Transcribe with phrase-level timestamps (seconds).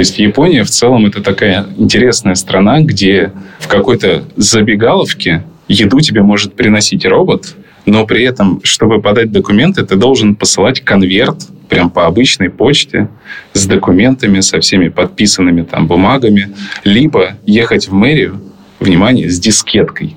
[0.00, 6.22] То есть Япония в целом это такая интересная страна, где в какой-то забегаловке еду тебе
[6.22, 12.06] может приносить робот, но при этом, чтобы подать документы, ты должен посылать конверт прям по
[12.06, 13.10] обычной почте
[13.52, 16.48] с документами, со всеми подписанными там бумагами,
[16.82, 18.40] либо ехать в мэрию,
[18.78, 20.16] внимание, с дискеткой.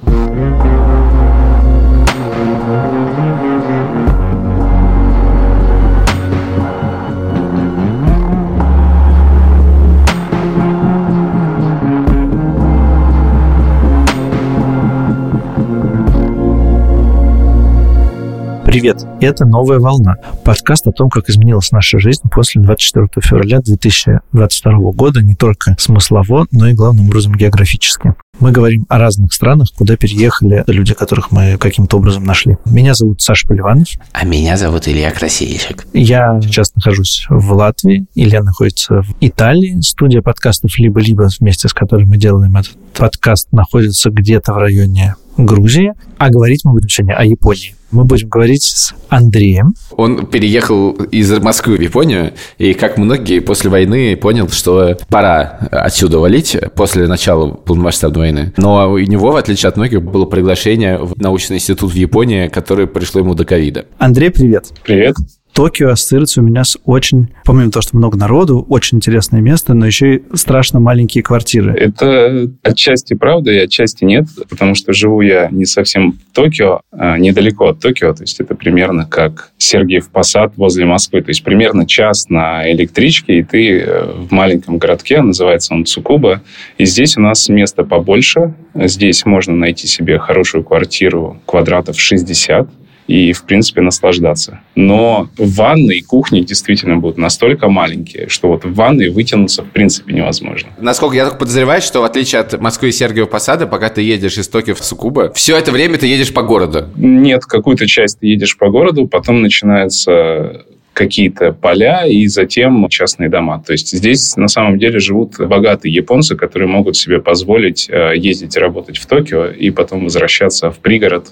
[18.74, 24.92] Привет, это «Новая волна»– подкаст о том, как изменилась наша жизнь после 24 февраля 2022
[24.94, 28.16] года не только смыслово, но и главным образом географически.
[28.40, 32.58] Мы говорим о разных странах, куда переехали люди, которых мы каким-то образом нашли.
[32.66, 33.90] Меня зовут Саша Поливанов.
[34.12, 35.86] А меня зовут Илья Красильщик.
[35.94, 39.82] Я сейчас нахожусь в Латвии, Илья находится в Италии.
[39.82, 45.94] Студия подкастов «Либо-либо», вместе с которой мы делаем этот подкаст, находится где-то в районе Грузии.
[46.18, 49.74] А говорить мы будем сегодня о Японии мы будем говорить с Андреем.
[49.92, 56.20] Он переехал из Москвы в Японию, и, как многие, после войны понял, что пора отсюда
[56.20, 58.54] валить после начала полномасштабной войны.
[58.58, 62.88] Но у него, в отличие от многих, было приглашение в научный институт в Японии, которое
[62.88, 63.86] пришло ему до ковида.
[63.98, 64.72] Андрей, привет.
[64.84, 65.16] Привет.
[65.54, 69.86] Токио ассоциируется у меня с очень, помимо того, что много народу, очень интересное место, но
[69.86, 71.74] еще и страшно маленькие квартиры.
[71.74, 77.18] Это отчасти правда и отчасти нет, потому что живу я не совсем в Токио, а
[77.18, 81.86] недалеко от Токио, то есть это примерно как Сергиев Посад возле Москвы, то есть примерно
[81.86, 86.42] час на электричке, и ты э, в маленьком городке, называется он Цукуба,
[86.78, 92.68] и здесь у нас место побольше, здесь можно найти себе хорошую квартиру квадратов 60,
[93.08, 94.62] и, в принципе, наслаждаться.
[94.76, 100.14] Но ванны и кухни действительно будут настолько маленькие, что вот в ванной вытянуться, в принципе,
[100.14, 100.70] невозможно.
[100.80, 104.38] Насколько я только подозреваю, что в отличие от Москвы и Сергиева Посада, пока ты едешь
[104.38, 106.90] из Токио в Сукуба, все это время ты едешь по городу.
[106.96, 113.62] Нет, какую-то часть ты едешь по городу, потом начинается какие-то поля и затем частные дома.
[113.66, 118.56] То есть здесь на самом деле живут богатые японцы, которые могут себе позволить э, ездить
[118.56, 121.28] и работать в Токио и потом возвращаться в пригород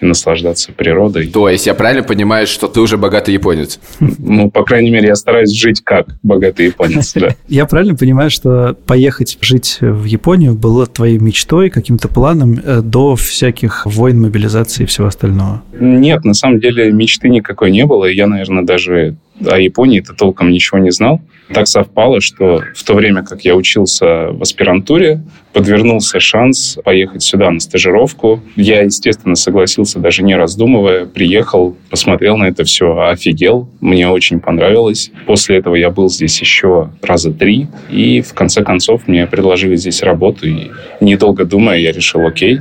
[0.00, 1.28] и наслаждаться природой.
[1.28, 3.80] То есть я правильно понимаю, что ты уже богатый японец?
[4.00, 7.34] Ну, по крайней мере, я стараюсь жить как богатый японец, да.
[7.48, 13.16] Я правильно понимаю, что поехать жить в Японию было твоей мечтой, каким-то планом э, до
[13.16, 15.62] всяких войн, мобилизации и всего остального?
[15.78, 18.04] Нет, на самом деле мечты никакой не было.
[18.06, 21.20] Я, наверное, даже о Японии-то толком ничего не знал.
[21.52, 27.50] Так совпало, что в то время, как я учился в аспирантуре, подвернулся шанс поехать сюда
[27.50, 28.42] на стажировку.
[28.56, 35.12] Я, естественно, согласился, даже не раздумывая, приехал, посмотрел на это все, офигел, мне очень понравилось.
[35.26, 40.02] После этого я был здесь еще раза три, и в конце концов мне предложили здесь
[40.02, 40.70] работу, и
[41.00, 42.60] недолго думая, я решил, окей,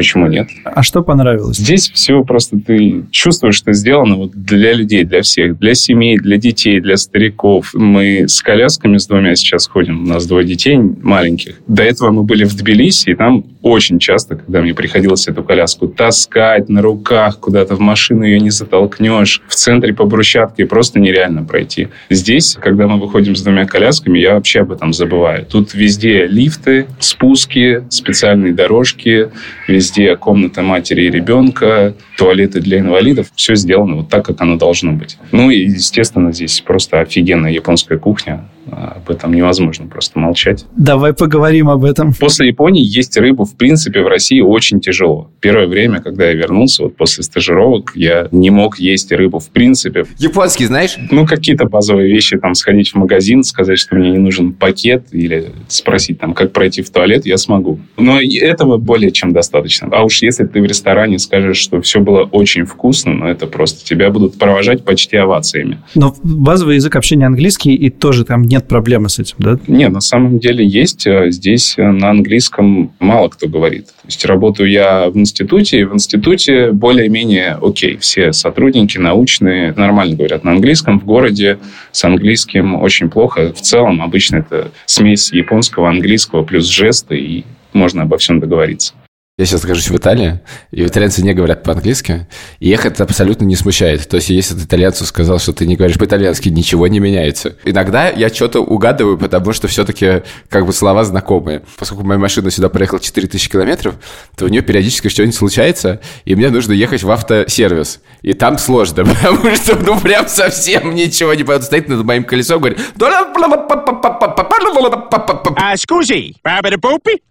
[0.00, 0.48] почему нет?
[0.64, 1.58] А что понравилось?
[1.58, 6.38] Здесь все просто ты чувствуешь, что сделано вот для людей, для всех, для семей, для
[6.38, 7.74] детей, для стариков.
[7.74, 11.60] Мы с колясками с двумя сейчас ходим, у нас двое детей маленьких.
[11.66, 15.86] До этого мы были в Тбилиси, и там очень часто, когда мне приходилось эту коляску
[15.86, 19.42] таскать на руках куда-то в машину, ее не затолкнешь.
[19.48, 21.88] В центре по брусчатке просто нереально пройти.
[22.08, 25.44] Здесь, когда мы выходим с двумя колясками, я вообще об этом забываю.
[25.44, 29.28] Тут везде лифты, спуски, специальные дорожки,
[29.68, 33.28] везде везде комната матери и ребенка, туалеты для инвалидов.
[33.34, 35.16] Все сделано вот так, как оно должно быть.
[35.32, 38.46] Ну и, естественно, здесь просто офигенная японская кухня.
[38.70, 40.66] Об этом невозможно просто молчать.
[40.76, 42.12] Давай поговорим об этом.
[42.12, 45.30] После Японии есть рыбу, в принципе, в России очень тяжело.
[45.40, 50.04] Первое время, когда я вернулся, вот после стажировок, я не мог есть рыбу в принципе.
[50.18, 50.96] Японский знаешь?
[51.10, 55.46] Ну, какие-то базовые вещи, там, сходить в магазин, сказать, что мне не нужен пакет, или
[55.68, 57.80] спросить, там, как пройти в туалет, я смогу.
[57.96, 59.88] Но этого более чем достаточно.
[59.90, 63.84] А уж если ты в ресторане скажешь, что все было очень вкусно, но это просто
[63.84, 65.78] тебя будут провожать почти овациями.
[65.94, 69.58] Но базовый язык общения английский, и тоже там нет проблемы с этим, да?
[69.66, 71.06] Нет, на самом деле есть.
[71.06, 73.86] А здесь на английском мало кто говорит.
[73.86, 77.96] То есть работаю я в институте, и в институте более-менее окей.
[77.96, 81.00] Все сотрудники научные нормально говорят на английском.
[81.00, 81.58] В городе
[81.92, 83.52] с английским очень плохо.
[83.52, 88.94] В целом обычно это смесь японского, английского плюс жесты, и можно обо всем договориться.
[89.40, 90.38] Я сейчас нахожусь в Италии,
[90.70, 92.26] и итальянцы не говорят по-английски,
[92.58, 94.06] и их это абсолютно не смущает.
[94.06, 97.56] То есть, если ты итальянцу сказал, что ты не говоришь по-итальянски, ничего не меняется.
[97.64, 101.62] Иногда я что-то угадываю, потому что все-таки как бы слова знакомые.
[101.78, 103.94] Поскольку моя машина сюда проехала 4000 километров,
[104.36, 108.00] то у нее периодически что-нибудь случается, и мне нужно ехать в автосервис.
[108.20, 111.64] И там сложно, потому что, ну, прям совсем ничего не понятно.
[111.64, 112.78] Стоит над моим колесом, говорит...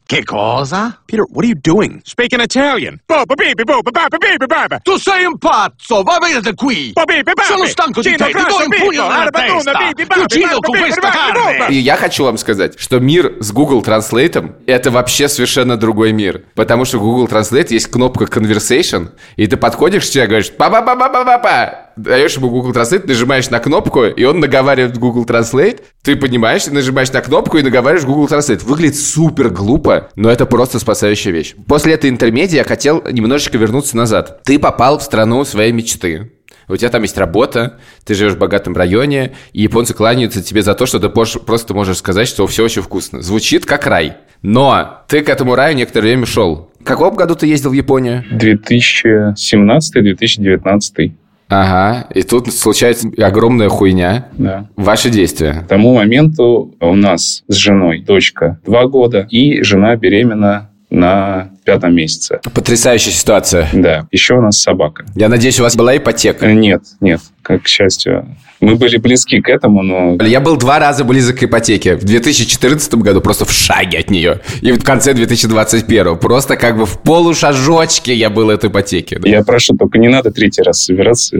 [0.09, 1.01] Che cosa?
[1.06, 1.98] Peter, what are you doing?
[2.03, 2.99] Speaking Italian.
[3.07, 4.79] Boba bibi boba baba bibi baba.
[4.83, 6.91] Tu sei un pazzo, va via da qui!
[6.93, 7.43] Bobibi babi.
[7.43, 9.71] Sono stanco di te, ti do un pugno nella testa!
[9.93, 11.57] bibi Ti uccido con bibi questa carne!
[11.57, 11.69] boba.
[11.69, 16.43] И я хочу вам сказать, что мир с Google Translate это вообще совершенно другой мир.
[16.55, 20.51] Потому что в Google Translate есть кнопка Conversation, и ты подходишь к человеку и говоришь
[20.51, 24.39] па па па па па па даешь ему Google Translate, нажимаешь на кнопку, и он
[24.39, 28.63] наговаривает Google Translate, ты понимаешь, ты нажимаешь на кнопку и наговариваешь Google Translate.
[28.63, 31.55] Выглядит супер глупо, но это просто спасающая вещь.
[31.67, 34.41] После этой интермедии я хотел немножечко вернуться назад.
[34.43, 36.31] Ты попал в страну своей мечты.
[36.67, 40.75] У тебя там есть работа, ты живешь в богатом районе, и японцы кланяются тебе за
[40.75, 43.23] то, что ты просто можешь сказать, что все очень вкусно.
[43.23, 44.17] Звучит как рай.
[44.43, 46.69] Но ты к этому раю некоторое время шел.
[46.79, 48.23] В каком году ты ездил в Японию?
[48.31, 51.11] 2017-2019,
[51.49, 54.27] Ага, и тут случается огромная хуйня.
[54.37, 54.67] да.
[54.75, 55.63] Ваши действия.
[55.65, 61.95] К тому моменту у нас с женой дочка два года, и жена беременна на пятом
[61.95, 62.39] месяце.
[62.54, 63.68] Потрясающая ситуация.
[63.74, 65.06] Да, еще у нас собака.
[65.16, 66.45] Я надеюсь, у вас была ипотека.
[66.45, 68.36] Э, Нет, нет, как к счастью.
[68.62, 71.95] Мы были близки к этому, но Я был два раза близок к ипотеке.
[71.95, 74.42] В 2014 году просто в шаге от нее.
[74.62, 76.18] И в конце 2021.
[76.18, 79.18] Просто как бы в полушажочке я был от ипотеки.
[79.24, 81.38] я прошу, только не надо третий раз собираться.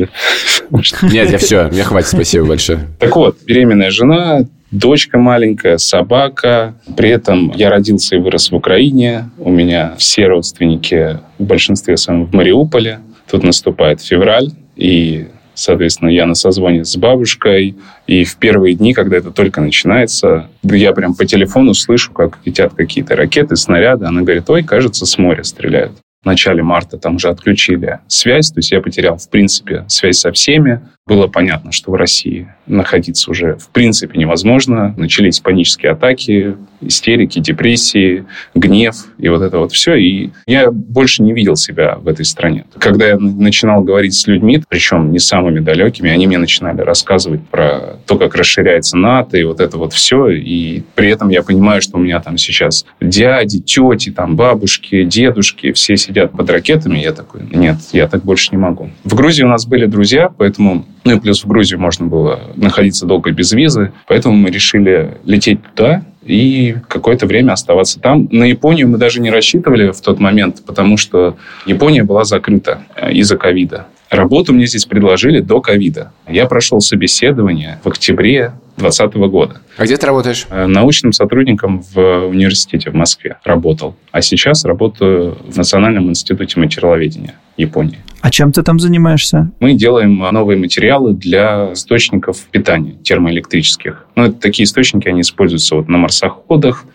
[1.02, 2.88] Нет, я все, мне хватит, спасибо большое.
[3.00, 6.76] Так вот, беременная жена, дочка маленькая, собака.
[6.96, 9.30] При этом я родился и вырос в Украине.
[9.38, 13.00] У меня все родственники в большинстве своем в Мариуполе.
[13.30, 17.76] Тут наступает февраль, и, соответственно, я на созвоне с бабушкой.
[18.08, 22.74] И в первые дни, когда это только начинается, я прям по телефону слышу, как летят
[22.74, 24.06] какие-то ракеты, снаряды.
[24.06, 25.92] Она говорит, ой, кажется, с моря стреляют.
[26.22, 30.34] В начале марта там уже отключили связь, то есть я потерял, в принципе, связь со
[30.34, 30.82] всеми.
[31.08, 34.94] Было понятно, что в России находиться уже в принципе невозможно.
[34.98, 39.96] Начались панические атаки, истерики, депрессии, гнев и вот это вот все.
[39.96, 42.66] И я больше не видел себя в этой стране.
[42.78, 48.00] Когда я начинал говорить с людьми, причем не самыми далекими, они мне начинали рассказывать про
[48.06, 50.30] то, как расширяется НАТО и вот это вот все.
[50.30, 55.72] И при этом я понимаю, что у меня там сейчас дяди, тети, там бабушки, дедушки,
[55.72, 57.00] все сидят под ракетами.
[57.00, 58.90] Я такой, нет, я так больше не могу.
[59.04, 63.06] В Грузии у нас были друзья, поэтому ну и плюс в Грузию можно было находиться
[63.06, 63.92] долго без визы.
[64.08, 68.28] Поэтому мы решили лететь туда и какое-то время оставаться там.
[68.32, 71.36] На Японию мы даже не рассчитывали в тот момент, потому что
[71.66, 73.88] Япония была закрыта э, из-за ковида.
[74.10, 76.12] Работу мне здесь предложили до ковида.
[76.28, 79.62] Я прошел собеседование в октябре 2020 года.
[79.78, 80.48] А где ты работаешь?
[80.50, 83.96] Э, Научным сотрудником в университете в Москве работал.
[84.12, 88.00] А сейчас работаю в Национальном институте материаловедения Японии.
[88.22, 89.52] А чем ты там занимаешься?
[89.60, 94.08] Мы делаем а, новые материалы для источников питания термоэлектрических.
[94.16, 96.86] Ну, это такие источники, они используются вот на марсоходах,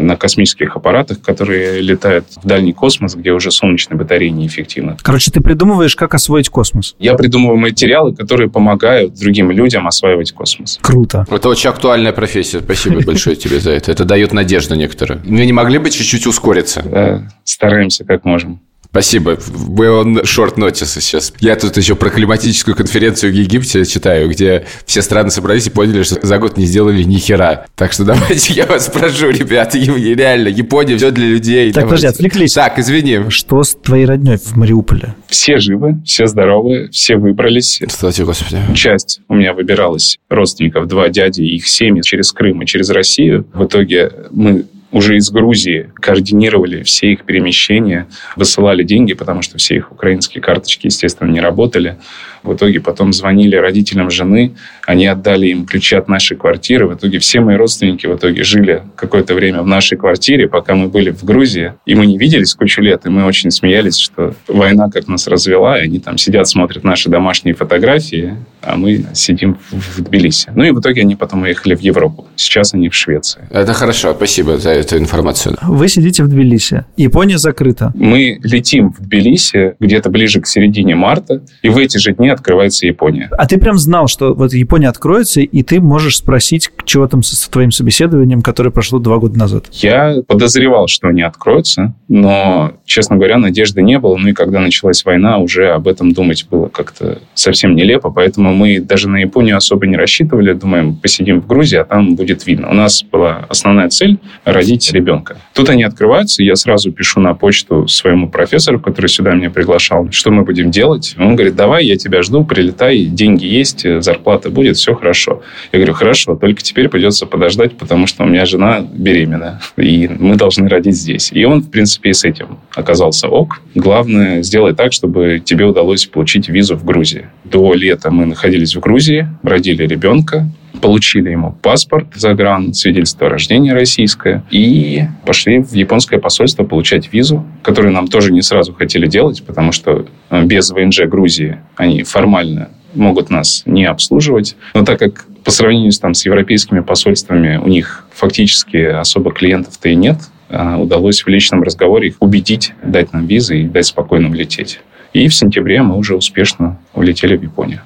[0.00, 4.96] на космических аппаратах, которые летают в дальний космос, где уже солнечные батареи неэффективны.
[5.02, 6.96] Короче, ты придумываешь, как освоить космос.
[6.98, 10.78] Я придумываю материалы, которые помогают другим людям осваивать космос.
[10.82, 11.26] Круто.
[11.30, 12.60] Это очень актуальная профессия.
[12.60, 13.92] Спасибо большое тебе за это.
[13.92, 15.20] Это дает надежду некоторую.
[15.24, 16.82] Мы не могли бы чуть-чуть ускориться?
[16.82, 18.60] Да, стараемся как можем.
[18.90, 19.38] Спасибо.
[19.68, 21.32] Мы on short notice сейчас.
[21.38, 26.02] Я тут еще про климатическую конференцию в Египте читаю, где все страны собрались и поняли,
[26.02, 27.66] что за год не сделали ни хера.
[27.76, 31.72] Так что давайте я вас прошу, ребята, реально, Япония все для людей.
[31.72, 32.18] Так, подожди, Давайте.
[32.18, 32.54] отвлеклись.
[32.54, 33.30] Так, извини.
[33.30, 35.14] Что с твоей родней в Мариуполе?
[35.28, 37.78] Все живы, все здоровы, все выбрались.
[37.78, 38.58] Тебе, Господи.
[38.74, 43.46] Часть у меня выбиралась родственников, два дяди и их семьи через Крым и через Россию.
[43.54, 48.06] В итоге мы уже из Грузии координировали все их перемещения,
[48.36, 51.98] высылали деньги, потому что все их украинские карточки, естественно, не работали.
[52.42, 54.54] В итоге потом звонили родителям жены,
[54.86, 56.86] они отдали им ключи от нашей квартиры.
[56.86, 60.88] В итоге все мои родственники в итоге жили какое-то время в нашей квартире, пока мы
[60.88, 61.74] были в Грузии.
[61.86, 65.78] И мы не виделись кучу лет, и мы очень смеялись, что война как нас развела,
[65.78, 70.50] и они там сидят, смотрят наши домашние фотографии, а мы сидим в Тбилиси.
[70.54, 72.26] Ну и в итоге они потом уехали в Европу.
[72.36, 73.46] Сейчас они в Швеции.
[73.50, 75.56] Это хорошо, спасибо за эту информацию?
[75.62, 76.84] Вы сидите в Тбилиси.
[76.96, 77.92] Япония закрыта.
[77.94, 82.86] Мы летим в Тбилиси где-то ближе к середине марта, и в эти же дни открывается
[82.86, 83.28] Япония.
[83.32, 87.50] А ты прям знал, что вот Япония откроется, и ты можешь спросить, чего там со
[87.50, 89.66] твоим собеседованием, которое прошло два года назад?
[89.72, 94.16] Я подозревал, что они откроются, но, честно говоря, надежды не было.
[94.16, 98.80] Ну и когда началась война, уже об этом думать было как-то совсем нелепо, поэтому мы
[98.80, 100.52] даже на Японию особо не рассчитывали.
[100.52, 102.70] Думаем, посидим в Грузии, а там будет видно.
[102.70, 105.36] У нас была основная цель– родить ребенка.
[105.54, 110.30] Тут они открываются, я сразу пишу на почту своему профессору, который сюда меня приглашал, что
[110.30, 111.14] мы будем делать.
[111.18, 115.42] Он говорит, давай, я тебя жду, прилетай, деньги есть, зарплата будет, все хорошо.
[115.72, 120.36] Я говорю, хорошо, только теперь придется подождать, потому что у меня жена беременна, и мы
[120.36, 121.30] должны родить здесь.
[121.32, 123.60] И он, в принципе, и с этим оказался ок.
[123.74, 127.26] Главное, сделай так, чтобы тебе удалось получить визу в Грузии.
[127.44, 130.48] До лета мы находились в Грузии, родили ребенка,
[130.80, 137.12] получили ему паспорт за гран, свидетельство о рождении российское, и пошли в японское посольство получать
[137.12, 142.02] визу, которую нам тоже не сразу хотели делать, потому что э, без ВНЖ Грузии они
[142.02, 144.56] формально могут нас не обслуживать.
[144.74, 149.88] Но так как по сравнению с, там, с европейскими посольствами у них фактически особо клиентов-то
[149.88, 150.18] и нет,
[150.48, 154.80] э, удалось в личном разговоре их убедить дать нам визы и дать спокойно улететь.
[155.12, 157.80] И в сентябре мы уже успешно улетели в Японию.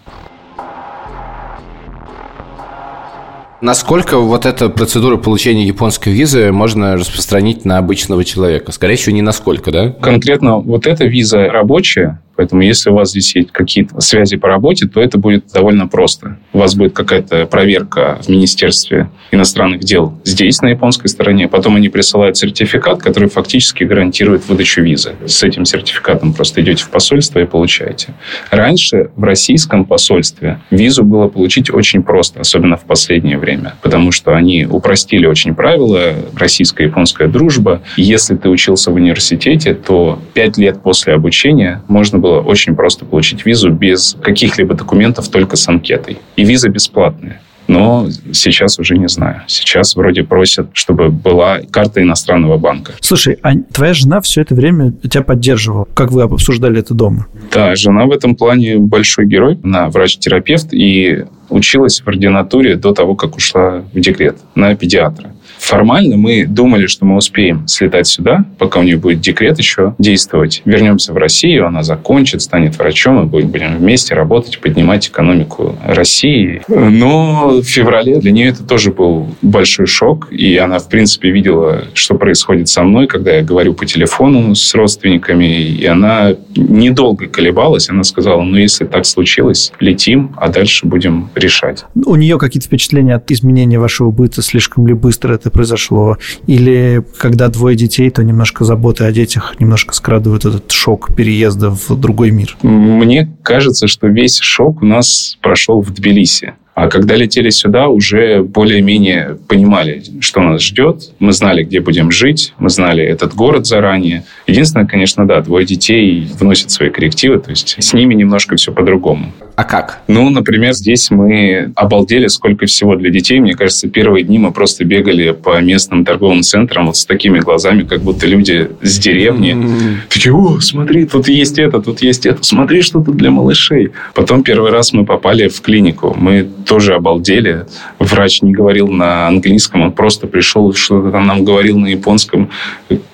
[3.65, 8.73] Насколько вот эта процедура получения японской визы можно распространить на обычного человека?
[8.73, 9.89] Скорее всего, не насколько, да?
[9.89, 14.87] Конкретно вот эта виза рабочая, Поэтому если у вас здесь есть какие-то связи по работе,
[14.87, 16.39] то это будет довольно просто.
[16.53, 21.49] У вас будет какая-то проверка в Министерстве иностранных дел здесь, на японской стороне.
[21.49, 25.15] Потом они присылают сертификат, который фактически гарантирует выдачу визы.
[25.27, 28.15] С этим сертификатом просто идете в посольство и получаете.
[28.51, 34.35] Раньше в российском посольстве визу было получить очень просто, особенно в последнее время, потому что
[34.35, 37.83] они упростили очень правила, российско-японская дружба.
[37.97, 43.45] Если ты учился в университете, то пять лет после обучения можно было очень просто получить
[43.45, 46.17] визу без каких-либо документов, только с анкетой.
[46.37, 47.43] И виза бесплатная.
[47.67, 49.43] Но сейчас уже не знаю.
[49.47, 52.93] Сейчас вроде просят, чтобы была карта иностранного банка.
[53.01, 55.87] Слушай, а твоя жена все это время тебя поддерживала?
[55.95, 57.27] Как вы обсуждали это дома?
[57.53, 59.59] Да, жена в этом плане большой герой.
[59.63, 65.34] Она врач-терапевт и училась в ординатуре до того, как ушла в декрет на педиатра.
[65.65, 70.61] Формально мы думали, что мы успеем слетать сюда, пока у нее будет декрет еще действовать.
[70.67, 76.61] Вернемся в Россию, она закончит, станет врачом, и будем вместе работать, поднимать экономику России.
[76.69, 81.85] Но в феврале для нее это тоже был большой шок, и она, в принципе, видела,
[81.95, 87.89] что происходит со мной, когда я говорю по телефону с родственниками, и она недолго колебалась,
[87.89, 91.87] она сказала, ну, если так случилось, летим, а дальше будем решать.
[92.05, 96.19] У нее какие-то впечатления от изменения вашего быта слишком ли быстро это произошло?
[96.47, 101.97] Или когда двое детей, то немножко заботы о детях немножко скрадывают этот шок переезда в
[101.99, 102.57] другой мир?
[102.63, 106.55] Мне кажется, что весь шок у нас прошел в Тбилиси.
[106.75, 111.11] А когда летели сюда, уже более-менее понимали, что нас ждет.
[111.21, 114.25] Мы знали, где будем жить, мы знали этот город заранее.
[114.47, 119.33] Единственное, конечно, да, двое детей вносят свои коррективы, то есть с ними немножко все по-другому.
[119.57, 120.01] А как?
[120.09, 123.39] Ну, например, здесь мы обалдели, сколько всего для детей.
[123.39, 127.85] Мне кажется, первые дни мы просто бегали по местным торговым центрам вот с такими глазами,
[127.85, 129.55] как будто люди с деревни.
[129.55, 129.95] Mm-hmm.
[130.09, 132.43] Такие, о, смотри, тут есть это, тут есть это.
[132.43, 133.93] Смотри, что тут для малышей.
[134.15, 136.17] Потом первый раз мы попали в клинику.
[136.19, 137.67] Мы тоже обалдели.
[137.99, 142.51] Врач не говорил на английском, он просто пришел что-то там нам говорил на японском.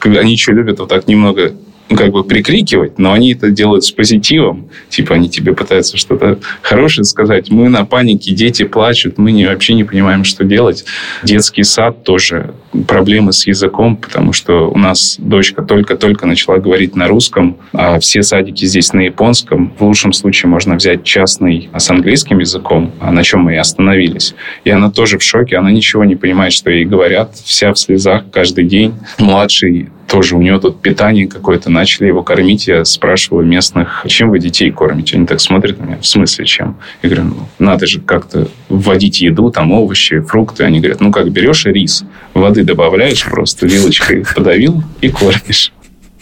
[0.02, 1.54] Они что любят вот так немного
[1.90, 4.68] ну, как бы прикрикивать, но они это делают с позитивом.
[4.88, 7.50] Типа они тебе пытаются что-то хорошее сказать.
[7.50, 10.84] Мы на панике, дети плачут, мы не, вообще не понимаем, что делать.
[11.24, 12.54] Детский сад тоже
[12.86, 18.22] проблемы с языком, потому что у нас дочка только-только начала говорить на русском, а все
[18.22, 19.74] садики здесь на японском.
[19.76, 24.34] В лучшем случае можно взять частный с английским языком, а на чем мы и остановились.
[24.64, 28.24] И она тоже в шоке, она ничего не понимает, что ей говорят, вся в слезах
[28.30, 28.94] каждый день.
[29.18, 32.66] Младший тоже у него тут питание какое-то, начали его кормить.
[32.66, 35.16] Я спрашиваю местных, чем вы детей кормите?
[35.16, 36.76] Они так смотрят на меня, в смысле чем?
[37.02, 40.64] Я говорю, ну, надо же как-то вводить еду, там овощи, фрукты.
[40.64, 45.72] Они говорят, ну как, берешь рис, воды добавляешь просто, вилочкой подавил и кормишь.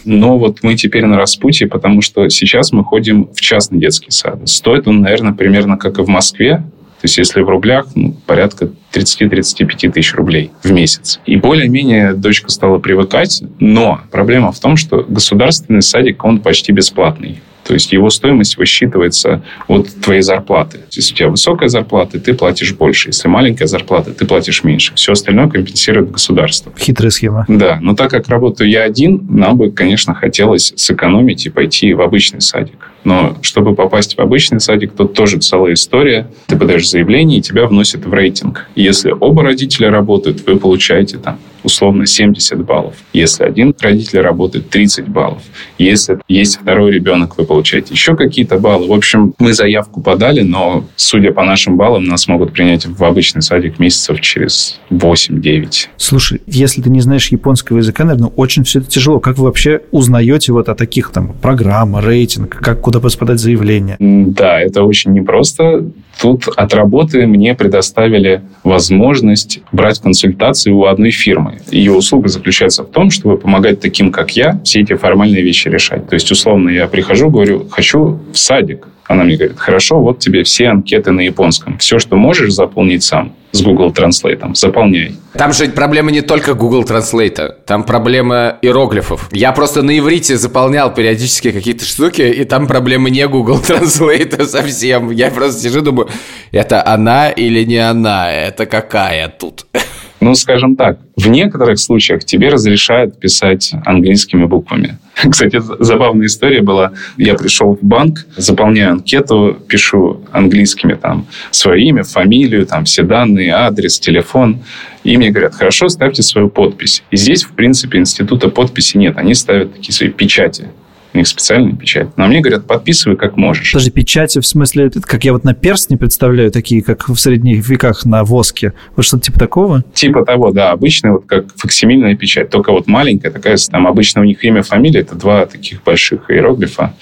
[0.04, 4.48] Но вот мы теперь на распутье, потому что сейчас мы ходим в частный детский сад.
[4.48, 6.62] Стоит он, наверное, примерно как и в Москве,
[7.00, 11.20] то есть, если в рублях, ну, порядка 30-35 тысяч рублей в месяц.
[11.26, 17.40] И более-менее дочка стала привыкать, но проблема в том, что государственный садик, он почти бесплатный.
[17.68, 20.80] То есть его стоимость высчитывается от твоей зарплаты.
[20.90, 23.10] Если у тебя высокая зарплата, ты платишь больше.
[23.10, 24.94] Если маленькая зарплата, ты платишь меньше.
[24.94, 26.72] Все остальное компенсирует государство.
[26.78, 27.44] Хитрая схема.
[27.46, 32.00] Да, но так как работаю я один, нам бы, конечно, хотелось сэкономить и пойти в
[32.00, 32.90] обычный садик.
[33.04, 36.26] Но чтобы попасть в обычный садик, тут тоже целая история.
[36.46, 38.66] Ты подаешь заявление, и тебя вносят в рейтинг.
[38.76, 42.94] Если оба родителя работают, вы получаете там условно 70 баллов.
[43.12, 45.42] Если один родитель работает, 30 баллов.
[45.78, 48.88] Если есть второй ребенок, вы получаете еще какие-то баллы.
[48.88, 53.42] В общем, мы заявку подали, но, судя по нашим баллам, нас могут принять в обычный
[53.42, 55.88] садик месяцев через 8-9.
[55.96, 59.20] Слушай, если ты не знаешь японского языка, наверное, очень все это тяжело.
[59.20, 63.96] Как вы вообще узнаете вот о таких там программа, рейтинг, как куда подать заявление?
[63.98, 65.84] Да, это очень непросто.
[66.20, 71.60] Тут от работы мне предоставили возможность брать консультации у одной фирмы.
[71.70, 76.08] Ее услуга заключается в том, чтобы помогать таким, как я, все эти формальные вещи решать.
[76.08, 78.88] То есть, условно, я прихожу, говорю, хочу в садик.
[79.08, 81.78] Она мне говорит, хорошо, вот тебе все анкеты на японском.
[81.78, 85.14] Все, что можешь заполнить сам с Google Translate, заполняй.
[85.32, 89.30] Там же проблема не только Google Translate, там проблема иероглифов.
[89.32, 95.10] Я просто на иврите заполнял периодически какие-то штуки, и там проблема не Google Translate совсем.
[95.10, 96.10] Я просто сижу думаю,
[96.52, 98.30] это она или не она?
[98.30, 99.66] Это какая тут?
[100.20, 104.98] Ну, скажем так, в некоторых случаях тебе разрешают писать английскими буквами.
[105.30, 106.92] Кстати, забавная история была.
[107.16, 113.52] Я пришел в банк, заполняю анкету, пишу английскими там свое имя, фамилию, там все данные,
[113.52, 114.58] адрес, телефон.
[115.04, 117.02] И мне говорят, хорошо, ставьте свою подпись.
[117.10, 119.16] И здесь, в принципе, института подписи нет.
[119.16, 120.68] Они ставят такие свои печати.
[121.14, 122.08] У них специальная печать.
[122.16, 123.72] Но мне говорят, подписывай как можешь.
[123.72, 128.04] Подожди, печати в смысле, как я вот на перстне представляю, такие, как в средних веках
[128.04, 128.74] на воске.
[128.94, 129.82] Вот что-то типа такого?
[129.94, 130.70] Типа того, да.
[130.70, 132.50] Обычная вот как факсимильная печать.
[132.50, 135.00] Только вот маленькая такая, там обычно у них имя, фамилия.
[135.00, 136.94] Это два таких больших иероглифа.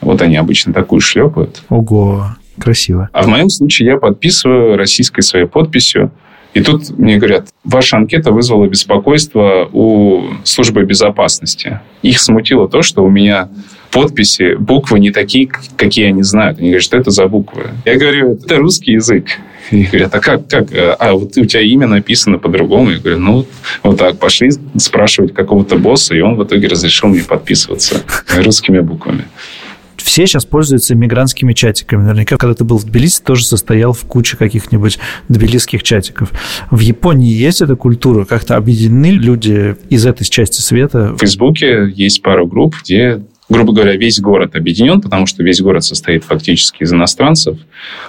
[0.00, 1.62] Вот они обычно такую шлепают.
[1.70, 3.08] Ого, красиво.
[3.12, 6.12] А в моем случае я подписываю российской своей подписью.
[6.56, 11.80] И тут мне говорят, ваша анкета вызвала беспокойство у службы безопасности.
[12.00, 13.50] Их смутило то, что у меня
[13.90, 16.58] подписи, буквы не такие, какие они знают.
[16.58, 17.72] Они говорят, что это за буквы?
[17.84, 19.26] Я говорю, это русский язык.
[19.70, 20.68] И говорят, а как, как?
[20.98, 22.92] А вот у тебя имя написано по-другому.
[22.92, 23.46] Я говорю, ну,
[23.82, 28.02] вот так, пошли спрашивать какого-то босса, и он в итоге разрешил мне подписываться
[28.34, 29.26] русскими буквами
[30.06, 32.02] все сейчас пользуются мигрантскими чатиками.
[32.02, 36.32] Наверняка, когда ты был в Тбилиси, тоже состоял в куче каких-нибудь тбилисских чатиков.
[36.70, 38.24] В Японии есть эта культура?
[38.24, 41.14] Как-то объединены люди из этой части света?
[41.14, 45.84] В Фейсбуке есть пару групп, где грубо говоря, весь город объединен, потому что весь город
[45.84, 47.58] состоит фактически из иностранцев.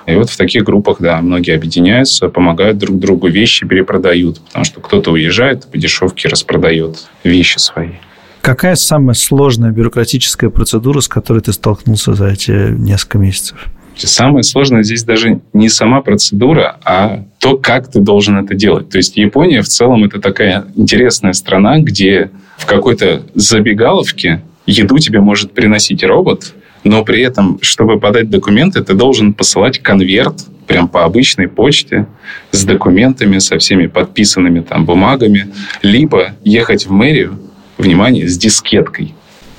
[0.08, 4.82] И вот в таких группах, да, многие объединяются, помогают друг другу, вещи перепродают, потому что
[4.82, 7.90] кто-то уезжает, по дешевке распродает вещи свои.
[8.48, 13.66] Какая самая сложная бюрократическая процедура, с которой ты столкнулся за эти несколько месяцев?
[13.98, 18.90] Самое сложное здесь даже не сама процедура, а то, как ты должен это делать.
[18.90, 25.20] То есть Япония в целом это такая интересная страна, где в какой-то забегаловке еду тебе
[25.20, 26.54] может приносить робот,
[26.86, 32.08] но при этом, чтобы подать документы, ты должен посылать конверт прям по обычной почте
[32.52, 35.50] с документами, со всеми подписанными там бумагами,
[35.82, 37.38] либо ехать в мэрию,
[37.78, 39.14] внимание, с дискеткой.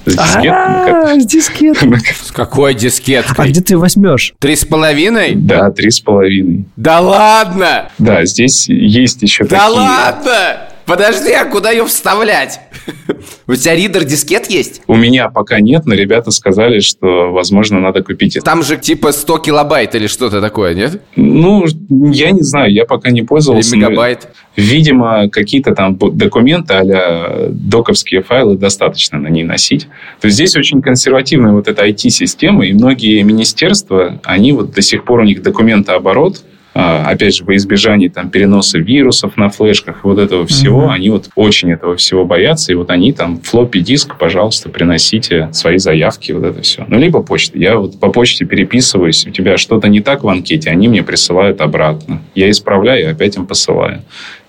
[0.07, 0.53] С дискеткой.
[0.53, 2.01] А, с дискеткой.
[2.23, 3.45] С какой дискеткой?
[3.45, 4.35] А где ты возьмешь?
[4.39, 5.35] Три с половиной?
[5.35, 6.65] Да, три с половиной.
[6.77, 7.91] Да ладно!
[7.99, 9.59] Да, здесь есть еще такие...
[9.59, 10.68] Да ладно!
[10.89, 12.61] Подожди, а куда ее вставлять?
[13.47, 14.81] У тебя ридер дискет есть?
[14.87, 18.45] У меня пока нет, но ребята сказали, что, возможно, надо купить это.
[18.47, 21.03] Там же типа 100 килобайт или что-то такое, нет?
[21.15, 23.77] Ну, я не знаю, я пока не пользовался.
[23.77, 24.29] Или мегабайт?
[24.57, 29.89] Видимо, какие-то там документы а доковские файлы достаточно на ней носить.
[30.23, 35.05] То есть здесь очень консервативная вот эта IT-система, и многие министерства, они вот до сих
[35.05, 36.43] пор у них документооборот–
[36.75, 40.95] опять же, во избежание там, переноса вирусов на флешках, вот этого всего, mm-hmm.
[40.95, 45.79] они вот очень этого всего боятся, и вот они там флоппи диск, пожалуйста, приносите свои
[45.79, 46.85] заявки, вот это все.
[46.89, 47.59] Ну, либо почта.
[47.59, 51.61] Я вот по почте переписываюсь, у тебя что-то не так в анкете, они мне присылают
[51.61, 52.21] обратно.
[52.35, 54.03] Я исправляю, опять им посылаю.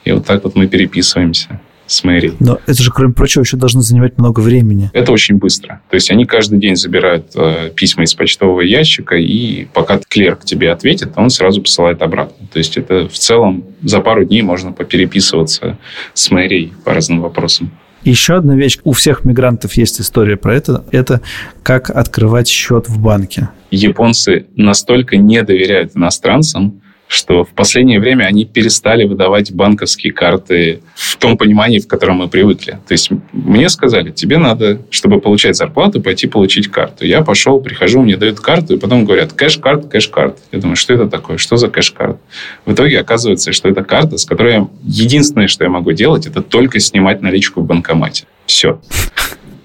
[0.05, 2.36] И вот так вот мы переписываемся с мэрией.
[2.39, 4.91] Но это же, кроме прочего, еще должно занимать много времени.
[4.93, 5.82] Это очень быстро.
[5.89, 10.71] То есть они каждый день забирают э, письма из почтового ящика, и пока клерк тебе
[10.71, 12.47] ответит, он сразу посылает обратно.
[12.54, 15.78] То есть это в целом за пару дней можно попереписываться
[16.13, 17.71] с мэрией по разным вопросам.
[18.04, 18.78] Еще одна вещь.
[18.84, 20.86] У всех мигрантов есть история про это.
[20.91, 21.21] Это
[21.63, 23.49] как открывать счет в банке.
[23.71, 31.17] Японцы настолько не доверяют иностранцам, что в последнее время они перестали выдавать банковские карты в
[31.17, 32.74] том понимании, в котором мы привыкли.
[32.88, 37.08] То есть мне сказали, тебе надо, чтобы получать зарплату, пойти получить карту.
[37.08, 40.38] Я пошел, прихожу, мне дают карту, и потом говорят, cash card, cash card.
[40.52, 41.38] Я думаю, что это такое?
[41.38, 42.19] Что за cash card?
[42.65, 44.67] В итоге оказывается, что это карта, с которой я...
[44.84, 48.26] единственное, что я могу делать, это только снимать наличку в банкомате.
[48.45, 48.80] Все.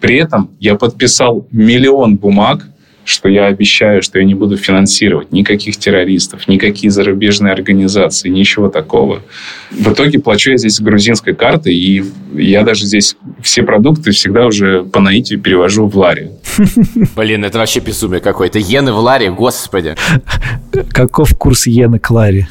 [0.00, 2.66] При этом я подписал миллион бумаг,
[3.04, 9.22] что я обещаю, что я не буду финансировать никаких террористов, никакие зарубежные организации, ничего такого.
[9.70, 14.84] В итоге плачу я здесь грузинской картой, и я даже здесь все продукты всегда уже
[14.84, 16.30] по наитию перевожу в лари.
[17.16, 18.58] Блин, это вообще безумие какое-то.
[18.58, 19.94] Иены в ларе, господи.
[20.90, 22.48] Каков курс иены к ларе?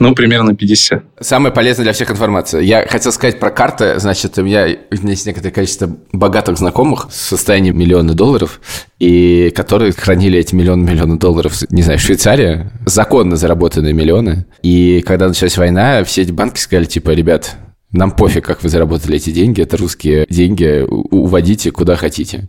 [0.00, 1.04] Ну, примерно 50.
[1.20, 2.62] Самая полезная для всех информация.
[2.62, 4.00] Я хотел сказать про карты.
[4.00, 8.62] Значит, у меня, есть некоторое количество богатых знакомых с состоянием миллиона долларов,
[8.98, 14.46] и которые хранили эти миллионы миллионы долларов, не знаю, в Швейцарии, законно заработанные миллионы.
[14.62, 17.56] И когда началась война, все эти банки сказали, типа, ребят,
[17.92, 22.48] нам пофиг, как вы заработали эти деньги, это русские деньги, уводите куда хотите.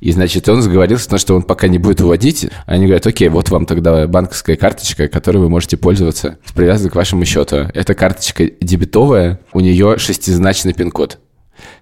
[0.00, 2.48] И, значит, он сговорился, потому что он пока не будет уводить.
[2.66, 7.24] Они говорят, окей, вот вам тогда банковская карточка, которой вы можете пользоваться, привязана к вашему
[7.24, 7.70] счету.
[7.72, 11.18] Эта карточка дебетовая, у нее шестизначный пин-код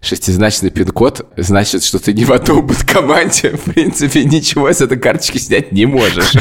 [0.01, 5.39] шестизначный пин-код, значит, что ты не в одном банкомате, в принципе, ничего с этой карточки
[5.39, 6.33] снять не можешь.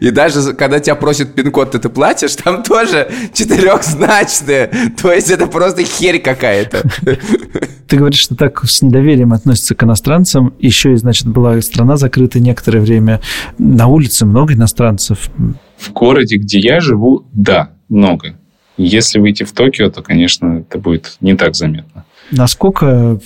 [0.00, 4.70] И даже когда тебя просят пин-код, ты, ты платишь, там тоже четырехзначные.
[5.00, 6.82] То есть это просто херь какая-то.
[7.88, 10.54] Ты говоришь, что так с недоверием относятся к иностранцам.
[10.58, 13.20] Еще и, значит, была страна закрыта некоторое время.
[13.58, 15.30] На улице много иностранцев.
[15.76, 18.36] В городе, где я живу, да, много.
[18.76, 22.04] Если выйти в Токио, то, конечно, это будет не так заметно.
[22.30, 23.18] Насколько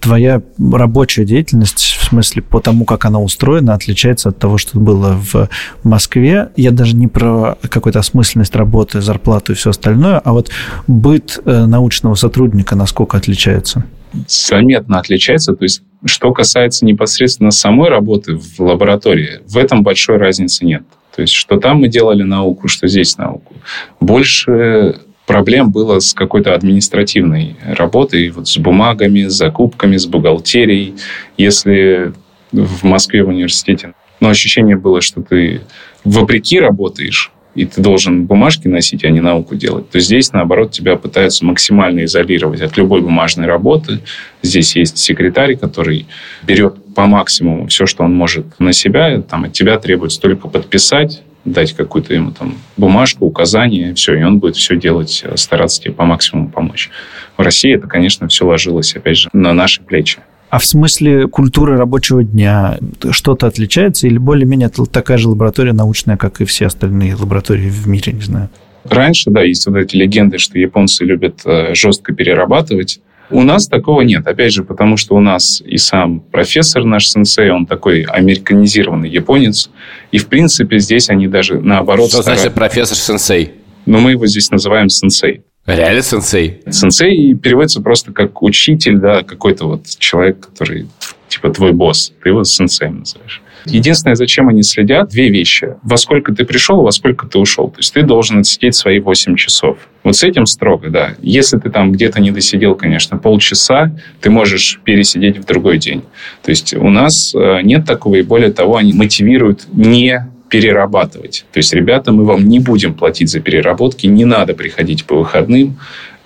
[0.00, 5.20] твоя рабочая деятельность, в смысле по тому, как она устроена, отличается от того, что было
[5.30, 5.50] в
[5.82, 6.48] Москве?
[6.56, 10.50] Я даже не про какую-то осмысленность работы, зарплату и все остальное, а вот
[10.86, 13.84] быт э, научного сотрудника насколько отличается?
[14.26, 15.54] Заметно отличается.
[15.54, 20.84] То есть, что касается непосредственно самой работы в лаборатории, в этом большой разницы нет.
[21.16, 23.54] То есть, что там мы делали науку, что здесь науку.
[24.00, 30.94] Больше проблем было с какой-то административной работой, вот с бумагами, с закупками, с бухгалтерией.
[31.38, 32.12] Если
[32.52, 35.62] в Москве в университете, но ощущение было, что ты
[36.04, 40.96] вопреки работаешь, и ты должен бумажки носить, а не науку делать, то здесь, наоборот, тебя
[40.96, 44.00] пытаются максимально изолировать от любой бумажной работы.
[44.42, 46.06] Здесь есть секретарь, который
[46.46, 49.20] берет по максимуму все, что он может на себя.
[49.22, 54.38] Там от тебя требуется только подписать, дать какую-то ему там бумажку, указание, все, и он
[54.38, 56.90] будет все делать, э, стараться тебе по максимуму помочь.
[57.36, 60.18] В России это, конечно, все ложилось, опять же, на наши плечи.
[60.48, 62.78] А в смысле культуры рабочего дня
[63.10, 68.12] что-то отличается или более-менее такая же лаборатория научная, как и все остальные лаборатории в мире,
[68.12, 68.48] не знаю?
[68.84, 73.00] Раньше, да, есть вот эти легенды, что японцы любят э, жестко перерабатывать.
[73.30, 74.26] У нас такого нет.
[74.28, 79.70] Опять же, потому что у нас и сам профессор наш сенсей, он такой американизированный японец.
[80.12, 82.10] И, в принципе, здесь они даже наоборот...
[82.10, 82.42] Что стараются...
[82.44, 83.52] значит профессор сенсей?
[83.84, 85.42] Но мы его здесь называем сенсей.
[85.66, 86.60] Реально сенсей?
[86.70, 90.86] Сенсей переводится просто как учитель, да, какой-то вот человек, который
[91.28, 92.12] типа твой босс.
[92.22, 93.42] Ты его сенсеем называешь.
[93.66, 95.74] Единственное, зачем они следят, две вещи.
[95.82, 97.68] Во сколько ты пришел, во сколько ты ушел.
[97.68, 99.78] То есть ты должен отсидеть свои 8 часов.
[100.04, 101.16] Вот с этим строго, да.
[101.20, 106.02] Если ты там где-то не досидел, конечно, полчаса, ты можешь пересидеть в другой день.
[106.44, 111.44] То есть у нас э, нет такого, и более того, они мотивируют не перерабатывать.
[111.52, 115.78] То есть, ребята, мы вам не будем платить за переработки, не надо приходить по выходным,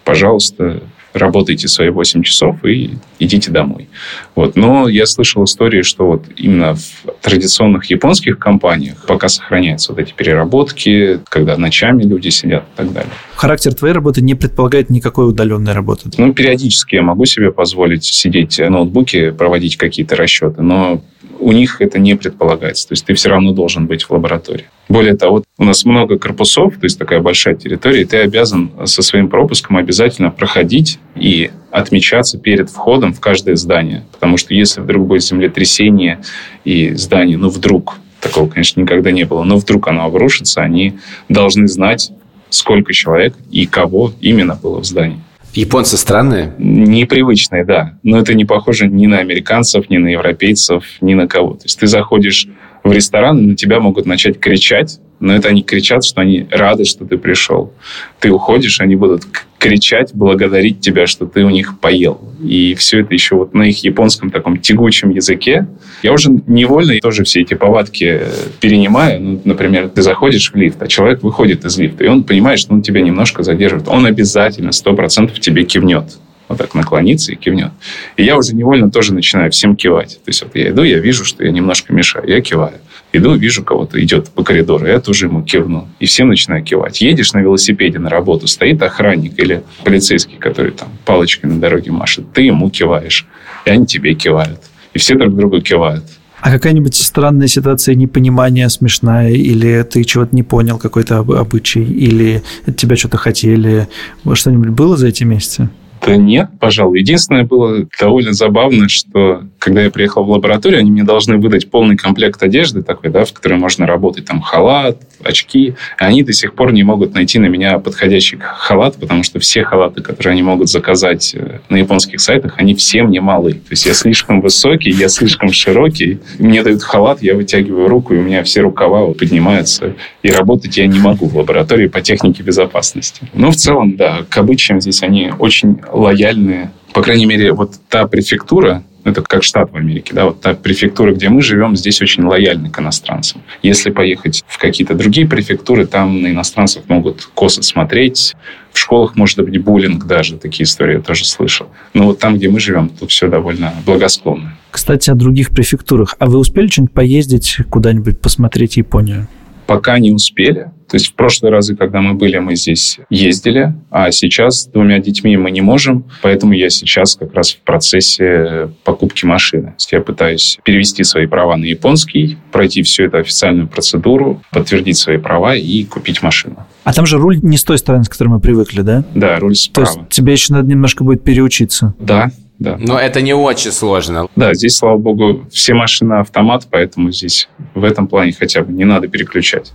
[0.04, 3.88] пожалуйста, работайте свои 8 часов и идите домой.
[4.34, 4.56] Вот.
[4.56, 6.82] Но я слышал истории, что вот именно в
[7.20, 13.12] традиционных японских компаниях пока сохраняются вот эти переработки, когда ночами люди сидят и так далее.
[13.34, 16.10] Характер твоей работы не предполагает никакой удаленной работы?
[16.18, 21.02] Ну, периодически я могу себе позволить сидеть в ноутбуке, проводить какие-то расчеты, но
[21.40, 22.86] у них это не предполагается.
[22.88, 24.66] То есть ты все равно должен быть в лаборатории.
[24.88, 29.02] Более того, у нас много корпусов, то есть такая большая территория, и ты обязан со
[29.02, 34.04] своим пропуском обязательно проходить и отмечаться перед входом в каждое здание.
[34.12, 36.20] Потому что если вдруг будет землетрясение
[36.64, 41.68] и здание, ну вдруг, такого, конечно, никогда не было, но вдруг оно обрушится, они должны
[41.68, 42.12] знать,
[42.48, 45.20] сколько человек и кого именно было в здании.
[45.54, 46.54] Японцы странные?
[46.58, 47.98] Непривычные, да.
[48.04, 51.54] Но это не похоже ни на американцев, ни на европейцев, ни на кого.
[51.54, 52.46] То есть ты заходишь
[52.82, 56.84] в ресторан, и на тебя могут начать кричать, но это они кричат, что они рады,
[56.84, 57.72] что ты пришел.
[58.20, 59.24] Ты уходишь, они будут
[59.58, 62.18] кричать, благодарить тебя, что ты у них поел.
[62.42, 65.66] И все это еще вот на их японском таком тягучем языке.
[66.02, 68.22] Я уже невольно тоже все эти повадки
[68.60, 69.20] перенимаю.
[69.20, 72.72] Ну, например, ты заходишь в лифт, а человек выходит из лифта, и он понимает, что
[72.72, 73.88] он тебя немножко задерживает.
[73.88, 76.18] Он обязательно, сто процентов тебе кивнет
[76.50, 77.70] вот так наклонится и кивнет.
[78.16, 80.20] И я уже невольно тоже начинаю всем кивать.
[80.24, 82.74] То есть вот я иду, я вижу, что я немножко мешаю, я киваю.
[83.12, 85.88] Иду, вижу, кого-то идет по коридору, я тоже ему кивну.
[86.00, 87.00] И всем начинаю кивать.
[87.00, 92.32] Едешь на велосипеде на работу, стоит охранник или полицейский, который там палочкой на дороге машет,
[92.32, 93.26] ты ему киваешь,
[93.64, 94.60] и они тебе кивают.
[94.92, 96.04] И все друг другу кивают.
[96.40, 102.76] А какая-нибудь странная ситуация непонимания смешная, или ты чего-то не понял, какой-то обычай, или от
[102.76, 103.88] тебя что-то хотели,
[104.32, 105.68] что-нибудь было за эти месяцы?
[106.06, 107.00] Да нет, пожалуй.
[107.00, 111.96] Единственное было довольно забавно, что когда я приехал в лабораторию, они мне должны выдать полный
[111.96, 115.68] комплект одежды такой, да, в которой можно работать, там халат, очки.
[115.68, 119.62] И они до сих пор не могут найти на меня подходящий халат, потому что все
[119.62, 123.52] халаты, которые они могут заказать э, на японских сайтах, они все мне малы.
[123.52, 126.20] То есть я слишком высокий, я слишком широкий.
[126.38, 129.94] Мне дают халат, я вытягиваю руку, и у меня все рукава поднимаются.
[130.22, 133.22] И работать я не могу в лаборатории по технике безопасности.
[133.34, 136.70] Но в целом, да, к обычаям здесь они очень лояльные.
[136.92, 141.12] По крайней мере, вот та префектура, это как штат в Америке, да, вот та префектура,
[141.12, 143.42] где мы живем, здесь очень лояльны к иностранцам.
[143.62, 148.34] Если поехать в какие-то другие префектуры, там на иностранцев могут косо смотреть,
[148.72, 151.68] в школах может быть буллинг даже, такие истории я тоже слышал.
[151.94, 154.56] Но вот там, где мы живем, тут все довольно благосклонно.
[154.70, 156.14] Кстати, о других префектурах.
[156.18, 159.26] А вы успели что-нибудь поездить куда-нибудь, посмотреть Японию?
[159.70, 160.72] Пока не успели.
[160.88, 164.98] То есть в прошлые разы, когда мы были, мы здесь ездили, а сейчас с двумя
[164.98, 169.66] детьми мы не можем, поэтому я сейчас как раз в процессе покупки машины.
[169.66, 174.96] То есть я пытаюсь перевести свои права на японский, пройти всю эту официальную процедуру, подтвердить
[174.96, 176.66] свои права и купить машину.
[176.82, 179.04] А там же руль не с той стороны, с которой мы привыкли, да?
[179.14, 179.86] Да, руль справа.
[179.86, 181.94] То есть тебе еще надо немножко будет переучиться.
[182.00, 182.76] Да, да.
[182.78, 184.28] Но это не очень сложно.
[184.36, 188.84] Да, здесь, слава богу, все машины автомат, поэтому здесь в этом плане хотя бы не
[188.84, 189.72] надо переключать.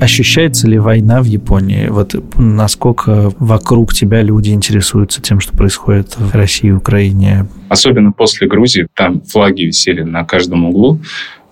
[0.00, 1.88] Ощущается ли война в Японии?
[1.88, 7.46] Вот насколько вокруг тебя люди интересуются тем, что происходит в России и Украине?
[7.68, 11.00] Особенно после Грузии, там флаги висели на каждом углу.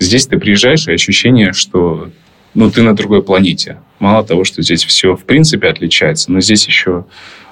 [0.00, 2.08] Здесь ты приезжаешь, и ощущение, что
[2.54, 3.78] ну, ты на другой планете.
[3.98, 7.04] Мало того, что здесь все в принципе отличается, но здесь еще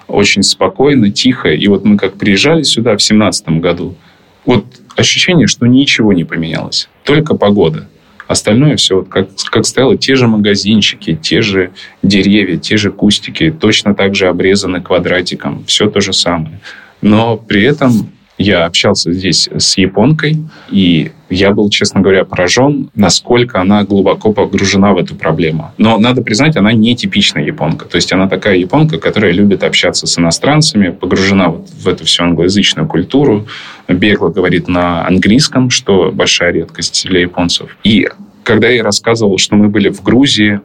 [0.08, 1.50] очень спокойно, тихо.
[1.50, 3.96] И вот мы как приезжали сюда в семнадцатом году,
[4.44, 4.64] вот
[4.96, 7.88] ощущение, что ничего не поменялось, только погода.
[8.28, 11.70] Остальное все вот как, как стояло, те же магазинчики, те же
[12.02, 16.60] деревья, те же кустики, точно так же обрезаны квадратиком, все то же самое.
[17.02, 20.36] Но при этом я общался здесь с японкой,
[20.70, 25.72] и я был, честно говоря, поражен, насколько она глубоко погружена в эту проблему.
[25.78, 27.86] Но надо признать, она не типичная японка.
[27.86, 32.24] То есть она такая японка, которая любит общаться с иностранцами, погружена вот в эту всю
[32.24, 33.46] англоязычную культуру,
[33.88, 37.76] бегло говорит на английском, что большая редкость для японцев.
[37.84, 38.08] И
[38.44, 40.60] когда я рассказывал, что мы были в Грузии,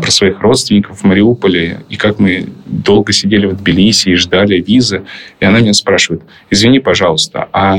[0.00, 5.02] про своих родственников в Мариуполе, и как мы долго сидели в Тбилиси и ждали визы.
[5.40, 7.78] И она меня спрашивает, извини, пожалуйста, а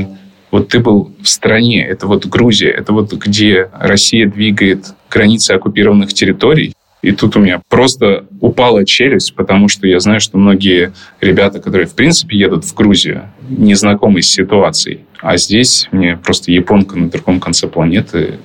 [0.50, 6.12] вот ты был в стране, это вот Грузия, это вот где Россия двигает границы оккупированных
[6.12, 11.60] территорий, и тут у меня просто упала челюсть, потому что я знаю, что многие ребята,
[11.60, 15.00] которые в принципе едут в Грузию, не знакомы с ситуацией.
[15.20, 18.38] А здесь мне просто японка на другом конце планеты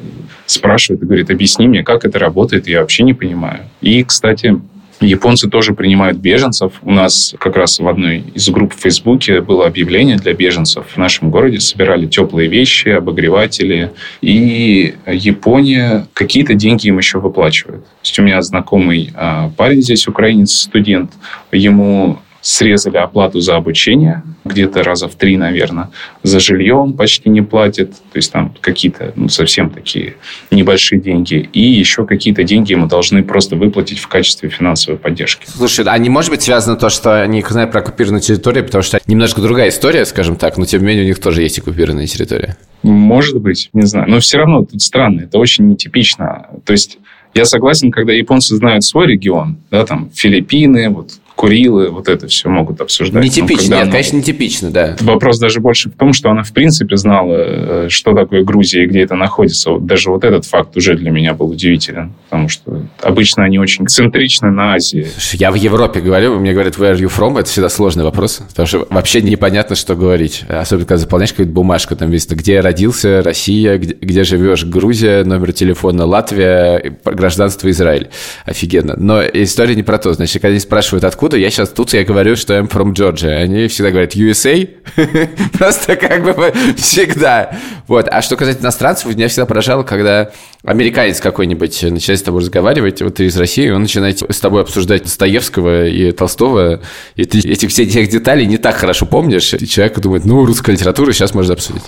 [0.46, 3.62] спрашивает и говорит, объясни мне, как это работает, я вообще не понимаю.
[3.82, 4.60] И, кстати,
[5.06, 6.74] Японцы тоже принимают беженцев.
[6.82, 10.98] У нас как раз в одной из групп в Фейсбуке было объявление для беженцев в
[10.98, 11.60] нашем городе.
[11.60, 13.92] Собирали теплые вещи, обогреватели.
[14.22, 17.84] И Япония какие-то деньги им еще выплачивает.
[17.84, 21.12] То есть у меня знакомый а, парень здесь, украинец, студент.
[21.52, 25.90] Ему срезали оплату за обучение, где-то раза в три, наверное.
[26.24, 30.16] За жилье он почти не платит, то есть там какие-то ну, совсем такие
[30.52, 31.50] небольшие деньги.
[31.54, 35.46] И еще какие-то деньги ему должны просто выплатить в качестве финансовой поддержки.
[35.48, 39.00] Слушай, а не может быть связано то, что они знают про оккупированную территорию, потому что
[39.08, 42.58] немножко другая история, скажем так, но тем не менее у них тоже есть оккупированная территория?
[42.84, 44.10] Может быть, не знаю.
[44.10, 46.48] Но все равно тут странно, это очень нетипично.
[46.66, 47.00] То есть
[47.34, 52.48] я согласен, когда японцы знают свой регион, да, там Филиппины, вот Курилы, вот это все
[52.48, 53.22] могут обсуждать.
[53.22, 53.92] Нетипично, ну, нет, она...
[53.92, 54.96] конечно, нетипично, да.
[55.02, 58.88] Вопрос даже больше в том, что она в принципе знала, э, что такое Грузия и
[58.88, 59.72] где это находится.
[59.72, 63.86] Вот даже вот этот факт уже для меня был удивителен, потому что обычно они очень
[63.88, 65.06] центричны на Азии.
[65.34, 67.38] Я в Европе говорю, мне говорят, where are you from?
[67.38, 70.44] Это всегда сложный вопрос, потому что вообще непонятно, что говорить.
[70.48, 75.52] Особенно, когда заполняешь какую-то бумажку, там весь где родился, Россия, где, где живешь, Грузия, номер
[75.52, 78.08] телефона, Латвия, гражданство Израиль.
[78.46, 78.96] Офигенно.
[78.98, 80.14] Но история не про то.
[80.14, 83.32] Значит, когда они спрашивают, откуда, я сейчас тут, я говорю, что I'm from Georgia.
[83.36, 84.70] Они всегда говорят USA.
[85.58, 87.58] Просто как бы всегда.
[87.88, 88.08] Вот.
[88.10, 90.32] А что касательно иностранцев, меня всегда поражало, когда
[90.64, 95.04] американец какой-нибудь начинает с тобой разговаривать, вот ты из России, он начинает с тобой обсуждать
[95.04, 96.82] Достоевского и Толстого,
[97.16, 101.12] и ты этих всех деталей не так хорошо помнишь, и человек думает, ну, русская литература
[101.12, 101.84] сейчас можно обсудить.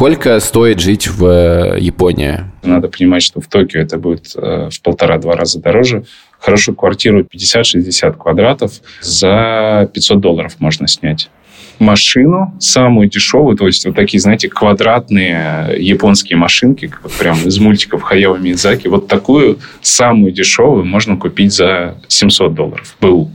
[0.00, 2.44] Сколько стоит жить в э, Японии?
[2.62, 6.04] Надо понимать, что в Токио это будет э, в полтора-два раза дороже.
[6.38, 11.28] Хорошую квартиру 50-60 квадратов за 500 долларов можно снять
[11.78, 18.00] машину, самую дешевую, то есть вот такие, знаете, квадратные японские машинки, вот прям из мультиков
[18.00, 22.96] Хаяо Мидзаки, вот такую самую дешевую можно купить за 700 долларов.
[23.02, 23.30] Был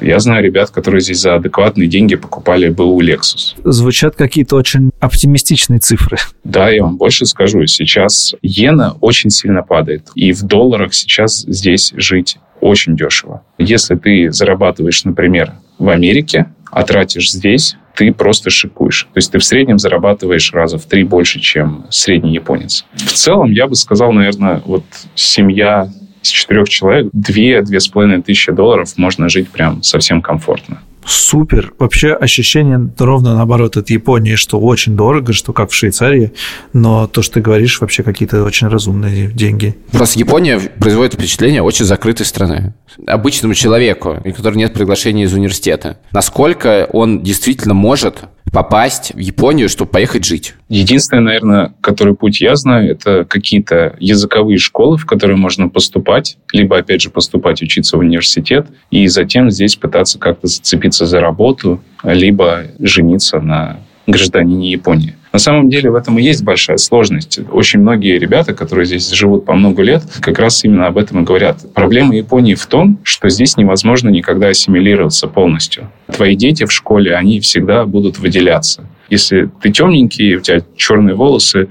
[0.00, 3.54] я знаю ребят, которые здесь за адекватные деньги покупали БУ Lexus.
[3.64, 6.18] Звучат какие-то очень оптимистичные цифры.
[6.44, 7.66] Да, я вам больше скажу.
[7.66, 10.08] Сейчас иена очень сильно падает.
[10.14, 13.42] И в долларах сейчас здесь жить очень дешево.
[13.58, 19.04] Если ты зарабатываешь, например, в Америке, а тратишь здесь, ты просто шикуешь.
[19.12, 22.84] То есть ты в среднем зарабатываешь раза в три больше, чем средний японец.
[22.94, 25.88] В целом, я бы сказал, наверное, вот семья
[26.24, 30.80] из четырех человек, две-две с половиной тысячи долларов можно жить прям совсем комфортно.
[31.06, 31.74] Супер.
[31.78, 36.32] Вообще ощущение ровно наоборот от Японии, что очень дорого, что как в Швейцарии,
[36.72, 39.76] но то, что ты говоришь, вообще какие-то очень разумные деньги.
[39.92, 42.74] Просто Япония производит впечатление очень закрытой страны.
[43.06, 45.98] Обычному человеку, у которого нет приглашения из университета.
[46.12, 48.24] Насколько он действительно может
[48.54, 50.54] попасть в Японию, чтобы поехать жить?
[50.68, 56.78] Единственное, наверное, который путь я знаю, это какие-то языковые школы, в которые можно поступать, либо,
[56.78, 62.62] опять же, поступать учиться в университет, и затем здесь пытаться как-то зацепиться за работу, либо
[62.78, 65.14] жениться на гражданине Японии.
[65.34, 67.40] На самом деле в этом и есть большая сложность.
[67.50, 71.24] Очень многие ребята, которые здесь живут по много лет, как раз именно об этом и
[71.24, 71.74] говорят.
[71.74, 75.90] Проблема Японии в том, что здесь невозможно никогда ассимилироваться полностью.
[76.06, 78.88] Твои дети в школе, они всегда будут выделяться.
[79.10, 81.66] Если ты темненький, у тебя черные волосы,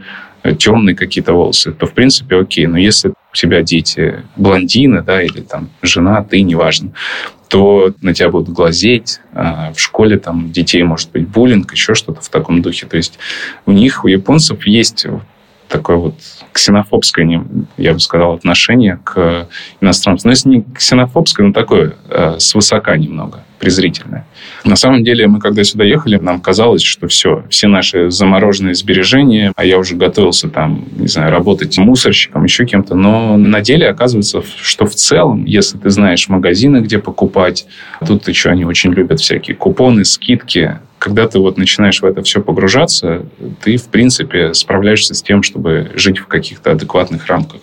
[0.60, 2.68] темные какие-то волосы, то, в принципе, окей.
[2.68, 6.92] Но если у тебя дети блондины, да, или там жена, ты, неважно,
[7.54, 9.20] то на тебя будут глазеть.
[9.32, 12.88] А в школе там детей может быть буллинг, еще что-то в таком духе.
[12.88, 13.20] То есть
[13.68, 15.06] у них, у японцев есть
[15.68, 16.16] такое вот
[16.52, 17.46] ксенофобское,
[17.78, 19.48] я бы сказал, отношение к
[19.82, 20.30] иностранцам.
[20.30, 24.26] Но если не ксенофобское, но такое э, свысока немного презрительное.
[24.66, 29.54] На самом деле, мы когда сюда ехали, нам казалось, что все, все наши замороженные сбережения,
[29.56, 34.44] а я уже готовился там, не знаю, работать мусорщиком, еще кем-то, но на деле оказывается,
[34.62, 37.66] что в целом, если ты знаешь магазины, где покупать,
[38.06, 42.42] тут еще они очень любят всякие купоны, скидки, когда ты вот начинаешь в это все
[42.42, 43.26] погружаться,
[43.62, 47.62] ты, в принципе, справляешься с тем, чтобы жить в каких-то адекватных рамках.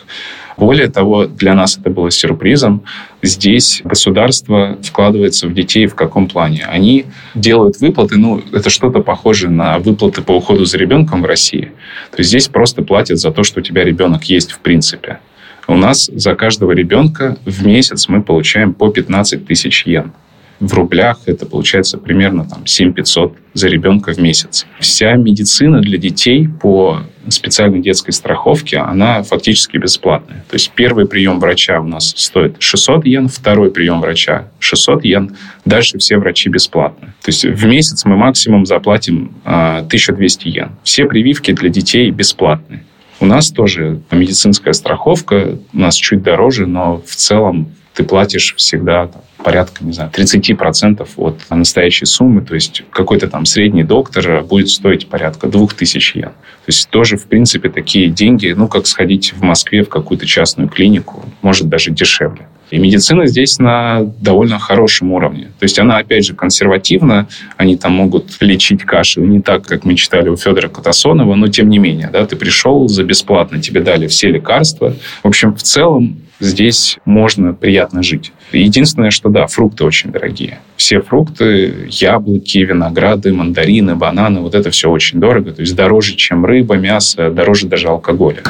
[0.61, 2.83] Более того, для нас это было сюрпризом.
[3.23, 6.67] Здесь государство вкладывается в детей в каком плане?
[6.71, 11.73] Они делают выплаты, ну, это что-то похожее на выплаты по уходу за ребенком в России.
[12.11, 15.21] То есть здесь просто платят за то, что у тебя ребенок есть в принципе.
[15.67, 20.13] У нас за каждого ребенка в месяц мы получаем по 15 тысяч йен
[20.61, 24.67] в рублях это получается примерно там, 7 500 за ребенка в месяц.
[24.79, 30.45] Вся медицина для детей по специальной детской страховке, она фактически бесплатная.
[30.49, 35.37] То есть первый прием врача у нас стоит 600 йен, второй прием врача 600 йен,
[35.65, 37.09] дальше все врачи бесплатны.
[37.23, 40.71] То есть в месяц мы максимум заплатим 1200 а, йен.
[40.83, 42.85] Все прививки для детей бесплатные.
[43.21, 49.09] У нас тоже медицинская страховка, у нас чуть дороже, но в целом ты платишь всегда
[49.09, 52.43] там, порядка, не знаю, 30% от настоящей суммы.
[52.43, 56.29] То есть какой-то там средний доктор будет стоить порядка 2000 йен.
[56.31, 60.69] То есть тоже, в принципе, такие деньги, ну, как сходить в Москве в какую-то частную
[60.69, 62.47] клинику, может даже дешевле.
[62.71, 65.51] И медицина здесь на довольно хорошем уровне.
[65.59, 67.27] То есть она, опять же, консервативна.
[67.57, 71.69] Они там могут лечить кашель не так, как мы читали у Федора Катасонова, но тем
[71.69, 74.95] не менее, да, ты пришел за бесплатно, тебе дали все лекарства.
[75.25, 78.33] В общем, в целом здесь можно приятно жить.
[78.53, 80.59] Единственное, что да, фрукты очень дорогие.
[80.77, 85.53] Все фрукты, яблоки, винограды, мандарины, бананы, вот это все очень дорого.
[85.53, 88.43] То есть дороже, чем рыба, мясо, дороже даже алкоголя.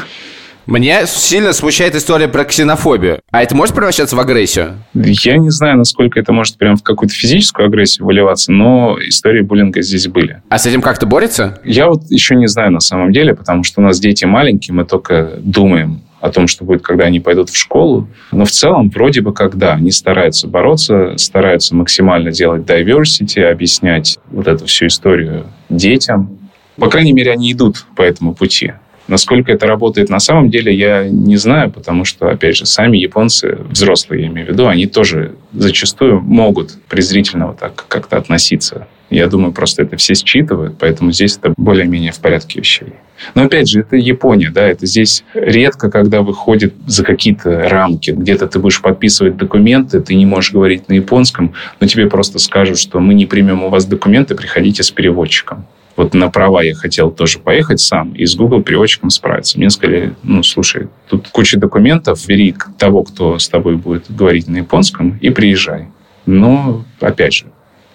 [0.66, 3.20] Мне сильно смущает история про ксенофобию.
[3.32, 4.74] А это может превращаться в агрессию?
[4.94, 9.82] Я не знаю, насколько это может прям в какую-то физическую агрессию выливаться, но истории буллинга
[9.82, 10.42] здесь были.
[10.48, 11.58] А с этим как-то борется?
[11.64, 14.84] Я вот еще не знаю на самом деле, потому что у нас дети маленькие, мы
[14.84, 18.08] только думаем о том, что будет, когда они пойдут в школу.
[18.30, 24.46] Но в целом, вроде бы, когда они стараются бороться, стараются максимально делать diversity, объяснять вот
[24.46, 26.38] эту всю историю детям.
[26.76, 28.72] По крайней мере, они идут по этому пути.
[29.10, 33.58] Насколько это работает на самом деле, я не знаю, потому что, опять же, сами японцы,
[33.68, 38.86] взрослые, я имею в виду, они тоже зачастую могут презрительно вот так как-то относиться.
[39.10, 42.92] Я думаю, просто это все считывают, поэтому здесь это более-менее в порядке вещей.
[43.34, 48.12] Но опять же, это Япония, да, это здесь редко, когда выходит за какие-то рамки.
[48.12, 52.78] Где-то ты будешь подписывать документы, ты не можешь говорить на японском, но тебе просто скажут,
[52.78, 55.66] что мы не примем у вас документы, приходите с переводчиком.
[55.96, 59.58] Вот на права я хотел тоже поехать сам и с Google переводчиком справиться.
[59.58, 64.58] Мне сказали, ну, слушай, тут куча документов, бери того, кто с тобой будет говорить на
[64.58, 65.88] японском, и приезжай.
[66.26, 67.46] Но, опять же,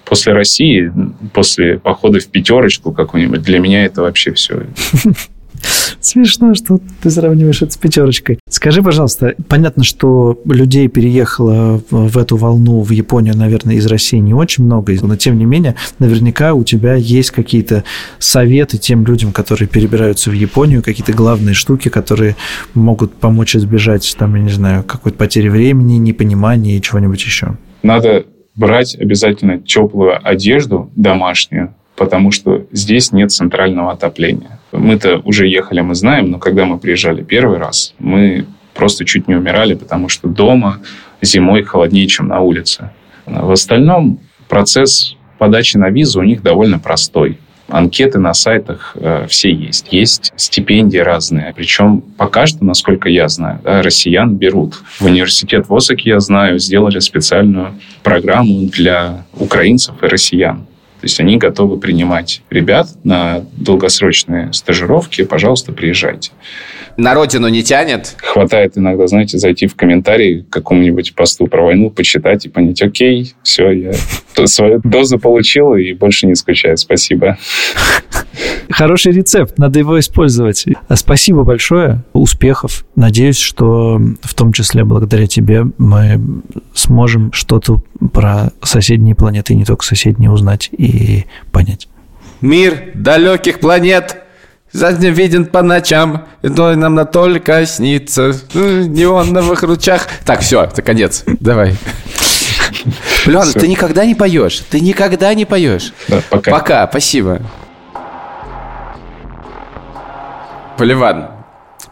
[0.03, 0.91] после России,
[1.33, 4.63] после похода в пятерочку какую-нибудь, для меня это вообще все
[5.99, 8.39] Смешно, что ты сравниваешь это с пятерочкой.
[8.47, 14.34] Скажи, пожалуйста, понятно, что людей переехало в эту волну в Японию, наверное, из России не
[14.34, 17.84] очень много, но тем не менее, наверняка у тебя есть какие-то
[18.20, 22.36] советы тем людям, которые перебираются в Японию, какие-то главные штуки, которые
[22.74, 27.57] могут помочь избежать, там, я не знаю, какой-то потери времени, непонимания и чего-нибудь еще.
[27.84, 34.59] Надо брать обязательно теплую одежду домашнюю, потому что здесь нет центрального отопления.
[34.71, 39.35] Мы-то уже ехали, мы знаем, но когда мы приезжали первый раз, мы просто чуть не
[39.35, 40.79] умирали, потому что дома
[41.21, 42.91] зимой холоднее, чем на улице.
[43.25, 47.39] В остальном процесс подачи на визу у них довольно простой.
[47.67, 49.87] Анкеты на сайтах э, все есть.
[49.91, 51.51] Есть стипендии разные.
[51.55, 54.75] Причем пока что, насколько я знаю, да, россиян берут.
[54.99, 57.73] В университет в Осаке, я знаю, сделали специальную
[58.03, 60.67] программу для украинцев и россиян.
[61.05, 65.23] То есть они готовы принимать ребят на долгосрочные стажировки.
[65.23, 66.31] Пожалуйста, приезжайте.
[66.97, 68.15] На родину не тянет?
[68.17, 73.35] Хватает иногда, знаете, зайти в комментарий к какому-нибудь посту про войну, почитать и понять, окей,
[73.43, 73.91] все, я
[74.45, 76.77] свою дозу получил и больше не скучаю.
[76.77, 77.37] Спасибо.
[78.69, 80.65] Хороший рецепт, надо его использовать.
[80.93, 82.85] Спасибо большое, успехов.
[82.95, 86.19] Надеюсь, что в том числе благодаря тебе мы
[86.73, 87.81] сможем что-то
[88.11, 90.94] про соседние планеты, не только соседние, узнать и
[91.51, 91.87] понять.
[92.41, 94.25] Мир далеких планет
[94.75, 98.55] Задним виден по ночам, но нам на только снится в
[98.89, 100.05] неоновых лучах.
[100.25, 101.23] Так, все, это конец.
[101.25, 101.77] Давай.
[103.25, 104.61] Лен, ты никогда не поешь.
[104.69, 105.93] Ты никогда не поешь.
[106.09, 106.51] Да, пока.
[106.51, 107.39] Пока, спасибо.
[110.77, 111.29] Поливан,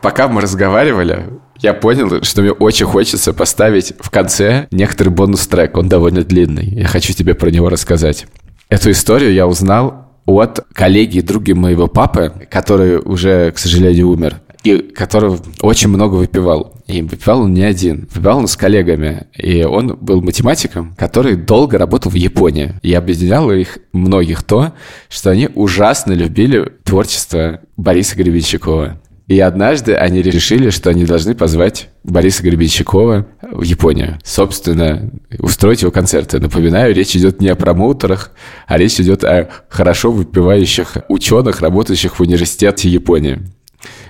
[0.01, 1.27] пока мы разговаривали,
[1.59, 5.77] я понял, что мне очень хочется поставить в конце некоторый бонус-трек.
[5.77, 6.65] Он довольно длинный.
[6.65, 8.27] Я хочу тебе про него рассказать.
[8.69, 14.41] Эту историю я узнал от коллеги и друга моего папы, который уже, к сожалению, умер
[14.63, 16.73] и который очень много выпивал.
[16.87, 18.07] И выпивал он не один.
[18.11, 19.27] Выпивал он с коллегами.
[19.37, 22.75] И он был математиком, который долго работал в Японии.
[22.81, 24.73] И объединяло их многих то,
[25.09, 28.99] что они ужасно любили творчество Бориса Гребенщикова.
[29.33, 34.19] И однажды они решили, что они должны позвать Бориса Гребенщикова в Японию.
[34.23, 35.09] Собственно,
[35.39, 36.39] устроить его концерты.
[36.39, 38.29] Напоминаю, речь идет не о промоутерах,
[38.67, 43.39] а речь идет о хорошо выпивающих ученых, работающих в университете Японии.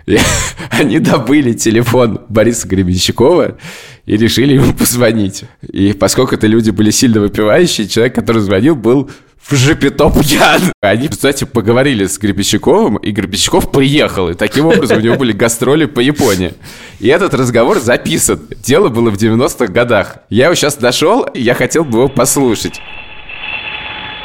[0.05, 0.17] И
[0.69, 3.57] они добыли телефон Бориса Гребенщикова
[4.05, 5.45] и решили ему позвонить.
[5.61, 9.09] И поскольку это люди были сильно выпивающие, человек, который звонил, был
[9.47, 10.61] в жопито пьян.
[10.81, 14.29] Они, кстати, поговорили с Гребенщиковым, и Гребенщиков приехал.
[14.29, 16.53] И таким образом у него были гастроли по Японии.
[16.99, 18.39] И этот разговор записан.
[18.63, 20.17] Дело было в 90-х годах.
[20.29, 22.81] Я его сейчас нашел, и я хотел бы его послушать.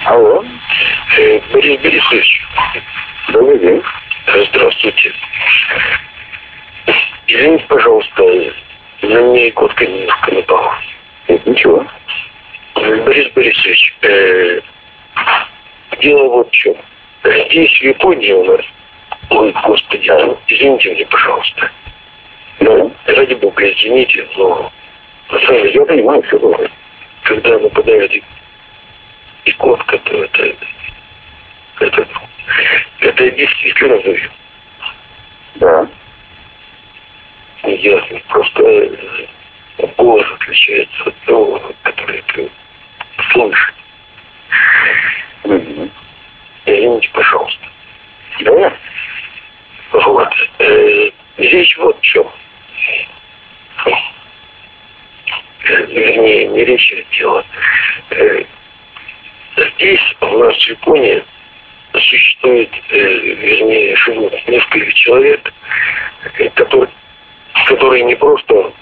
[0.04, 0.42] Алло,
[1.18, 2.42] э, Борис Борисович.
[3.32, 3.82] Добрый день.
[4.34, 5.12] Здравствуйте.
[7.26, 8.22] Извините, пожалуйста,
[9.02, 10.78] на мне икотка немножко напала.
[11.28, 11.86] Ничего.
[12.74, 14.60] Борис Борисович, э,
[16.00, 16.76] дело вот в чем.
[17.24, 18.64] Здесь, в Японии у нас...
[19.30, 21.70] Ой, господи, а, извините меня, пожалуйста.
[22.60, 24.72] Ну, ради бога, извините, но...
[25.30, 26.70] Я понимаю, все бывает.
[27.22, 28.12] Когда нападает
[29.44, 30.56] икотка, то это...
[31.80, 32.08] Это,
[33.00, 34.30] это действительно завет.
[35.56, 35.88] Да.
[37.64, 39.26] Я Просто э,
[39.96, 42.50] голос отличается от того, который ты
[43.32, 43.74] слышишь.
[45.44, 45.90] Угу.
[46.66, 47.66] Извините, пожалуйста.
[48.40, 48.76] Да?
[49.92, 50.34] Вот.
[50.58, 52.30] Э, здесь вот в чем.
[55.64, 57.44] Э, вернее, не речь дело.
[58.10, 58.44] Э,
[59.56, 61.24] здесь, у нас в Японии,
[61.94, 65.52] существует, э, вернее, живут несколько человек,
[66.38, 66.90] э, которые,
[67.66, 68.72] которые не просто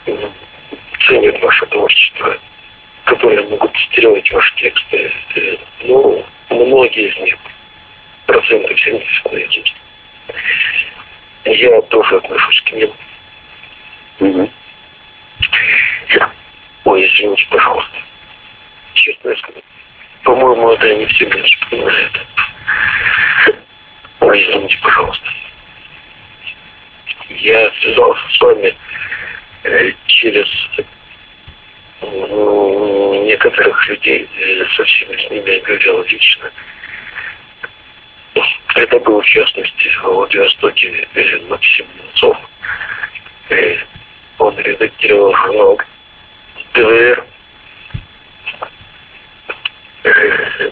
[1.06, 2.38] ценят ваше творчество,
[3.04, 7.36] которые могут цитировать ваши тексты, э, но многие из них,
[8.26, 9.76] процентов 70 наизусть.
[11.44, 12.92] Я тоже отношусь к ним.
[14.18, 14.50] Мгм.
[16.84, 17.96] Ой, извините, пожалуйста.
[18.94, 19.64] Честно сказать,
[20.22, 22.26] по-моему, это не все меня вспоминают.
[24.20, 25.26] Ой, извините, пожалуйста.
[27.28, 28.76] Я связался с вами
[29.64, 30.48] э, через
[33.26, 36.50] некоторых людей, э, со всеми с ними я говорил лично.
[38.74, 41.08] Это был, в частности, в Владивостоке
[41.48, 42.36] Максим Немцов.
[43.48, 43.78] Э,
[44.38, 45.80] Он редактировал журнал
[46.72, 47.24] ТВР.
[50.04, 50.70] Э,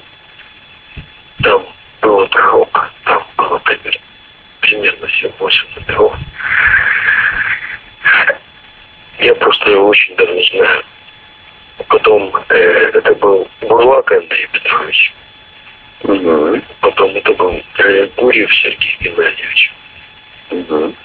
[1.42, 1.66] Там
[2.02, 4.00] было пророк, там было примерно,
[4.60, 6.16] примерно 7-8 номеров.
[9.18, 10.84] Я просто его очень давно знаю.
[11.88, 12.54] Потом э,
[12.94, 14.46] это был Бурлак Андрей
[15.04, 15.14] Петрович.
[16.02, 16.62] Мгм.
[16.80, 17.62] Потом это был
[18.16, 19.72] Гурьев Сергей Геннадьевич.
[20.50, 20.96] Мгм.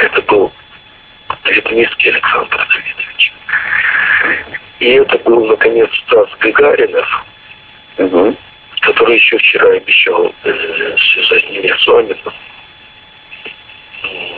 [0.00, 0.52] Это был
[1.44, 3.32] Ветмицкий Александр Давидович.
[4.80, 7.24] И это был, наконец, Стас Гагаринов,
[7.98, 8.36] Мгм.
[8.80, 12.16] который еще вчера обещал э, связать меня с вами.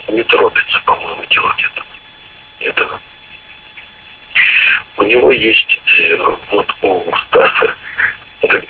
[0.09, 1.84] Не торопится, по-моему, делать это.
[2.61, 3.00] этого.
[4.96, 6.16] У него есть, э,
[6.50, 7.74] вот у Стаса
[8.47, 8.62] Га-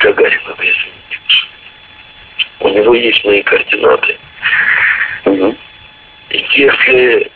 [0.00, 1.18] Гагаринова, извините,
[2.60, 4.18] у него есть мои координаты.
[5.24, 5.56] Мгм.
[6.30, 7.30] Если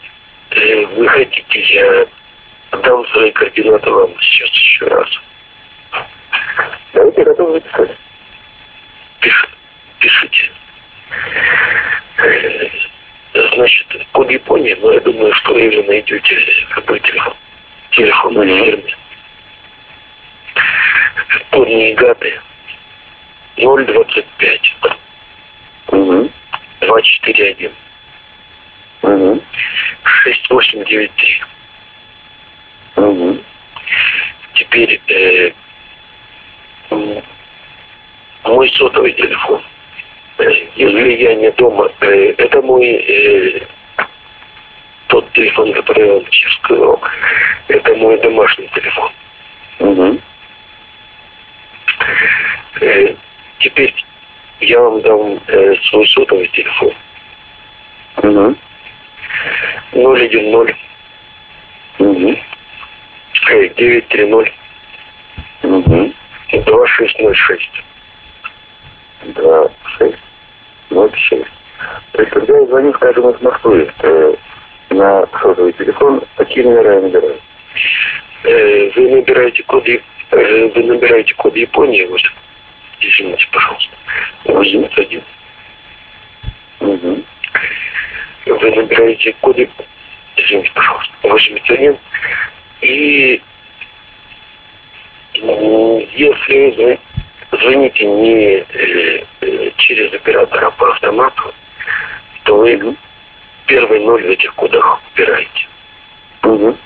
[0.50, 2.06] э, вы хотите, я
[2.78, 5.08] дам свои координаты вам сейчас еще раз.
[6.92, 7.96] Давайте готовы записать.
[9.20, 9.48] Пиш-
[10.00, 10.50] пишите.
[12.18, 12.68] Э,
[13.54, 17.34] Значит, код Японии, но я думаю, что вы найдете какой телефон.
[17.92, 18.42] Телефон на
[20.54, 21.44] фирме.
[21.50, 22.40] Код Нигаты
[23.56, 24.76] 025
[25.92, 26.30] Мгм.
[26.80, 27.72] 241
[29.02, 29.42] Мгм.
[30.22, 31.42] 6893.
[32.96, 33.44] Мгм.
[34.54, 35.52] Теперь э,
[38.44, 39.62] мой сотовый телефон.
[40.76, 43.66] Если я не дома, э, это мой э,
[45.08, 47.00] тот телефон, который я вам сейчас сказал.
[47.68, 49.12] Это мой домашний телефон.
[49.78, 50.20] Мгм.
[52.80, 53.14] Э,
[53.58, 53.94] теперь
[54.60, 56.92] я вам дам э, свой сотовый телефон.
[58.22, 58.56] Мгм.
[59.92, 60.76] 010
[61.98, 62.36] Мгм.
[63.50, 64.52] э, 930
[65.62, 66.14] Мгм.
[66.52, 67.70] 2606.
[69.22, 70.18] Два, шесть,
[70.90, 71.44] ноль, шесть.
[72.12, 74.34] То есть, когда я звоню, скажем, из Москвы, э,
[74.90, 77.40] на сотовый телефон, какие номера я набираю?
[78.44, 80.00] Э, вы набираете код, Я- э,
[80.30, 82.20] вы набираете код Японии, вот,
[83.00, 83.96] извините, пожалуйста,
[84.44, 85.22] 81.
[86.80, 87.24] Угу.
[88.46, 89.84] Вы набираете код, Яп-
[90.36, 91.98] извините, пожалуйста, 81.
[92.82, 93.42] И
[95.34, 96.98] если вы
[97.52, 101.54] звоните не э, э, через оператора по автомату,
[102.44, 102.96] то вы
[103.66, 105.68] первый ноль в этих кодах убираете.
[106.42, 106.76] Угу.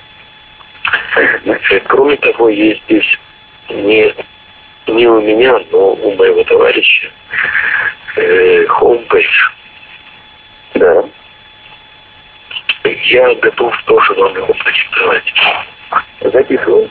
[1.17, 3.19] Э, Кроме того, есть здесь
[3.69, 4.15] не,
[4.87, 7.11] не у меня, но у моего товарища
[8.17, 9.27] э, homepage.
[10.75, 11.05] Да.
[12.85, 15.35] Я готов тоже вам его продиктовать.
[16.21, 16.91] Записываю.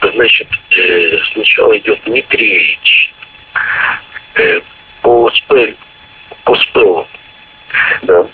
[0.00, 3.12] Значит, э, сначала идет Дмитриевич.
[4.34, 4.60] Э,
[5.02, 5.76] по, спель,
[6.44, 7.06] по спелу.
[8.02, 8.28] Да.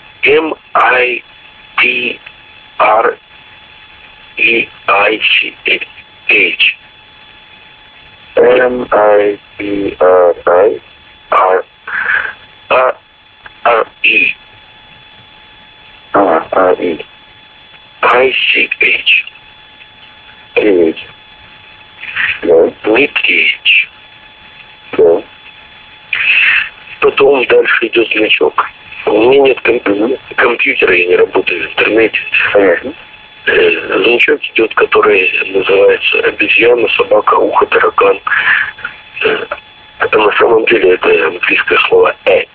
[4.37, 4.67] M-I-T-R-E-I-C-H.
[9.57, 10.81] M-I-P-R-I.
[11.31, 11.65] R.
[12.69, 12.97] R.
[13.63, 14.35] R-E.
[16.13, 17.05] А, А-И.
[18.01, 19.25] I-C-H.
[20.53, 20.97] Привет.
[22.43, 22.71] Да.
[22.83, 23.89] Дмитриевич.
[24.97, 25.21] Да.
[27.01, 28.65] Потом дальше идет значок.
[29.05, 32.19] У меня нет ком- компьютера, я не работаю в интернете.
[32.53, 32.93] Понятно.
[33.45, 38.19] Э, Значок идет, который называется обезьяна, собака, ухо, таракан.
[39.21, 39.45] Э,
[39.99, 42.49] Это на самом деле это английское слово at.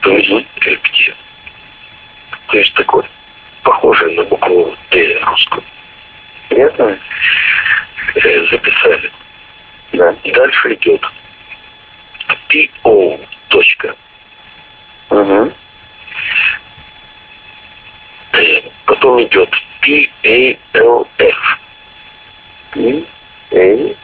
[0.00, 1.14] То есть рептилия.
[2.48, 3.04] То есть такое
[3.62, 4.24] похожее на
[6.48, 6.98] Понятно?
[8.14, 9.12] Э, записали.
[9.92, 10.14] Да.
[10.24, 11.04] Дальше идет
[12.48, 13.26] PO.
[13.48, 13.94] Точка.
[15.10, 15.52] Угу.
[18.38, 21.36] Э, Потом идет PALF.
[22.76, 23.06] И,
[23.50, 23.96] Эй,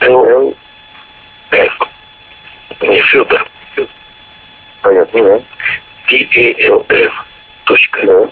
[0.00, 0.56] LF.
[2.80, 3.48] Не Федор.
[4.82, 5.42] понятно, да.
[6.08, 7.12] PALF.
[7.64, 8.06] Точка.
[8.06, 8.30] Да.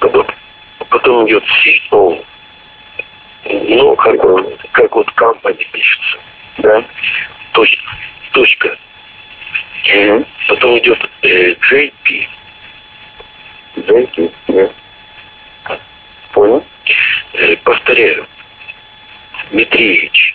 [0.00, 0.26] Потом,
[0.90, 1.44] потом идет
[1.88, 2.24] CO.
[3.48, 6.18] Ну, как, вот- как вот компания пишется.
[6.58, 6.84] Да.
[7.52, 7.90] Точка.
[8.32, 8.76] Точка.
[9.94, 10.26] Угу.
[10.48, 12.28] Потом идет э, JP.
[13.76, 14.70] Да.
[16.32, 16.64] Понял?
[17.34, 18.26] Э, повторяю.
[19.50, 20.34] Митриевич.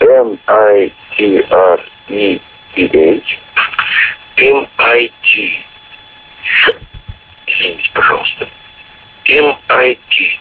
[0.00, 0.88] M-I-T-R-E-T-H.
[4.36, 5.64] MIT.
[7.46, 8.48] Извините, пожалуйста.
[9.24, 10.38] MIT.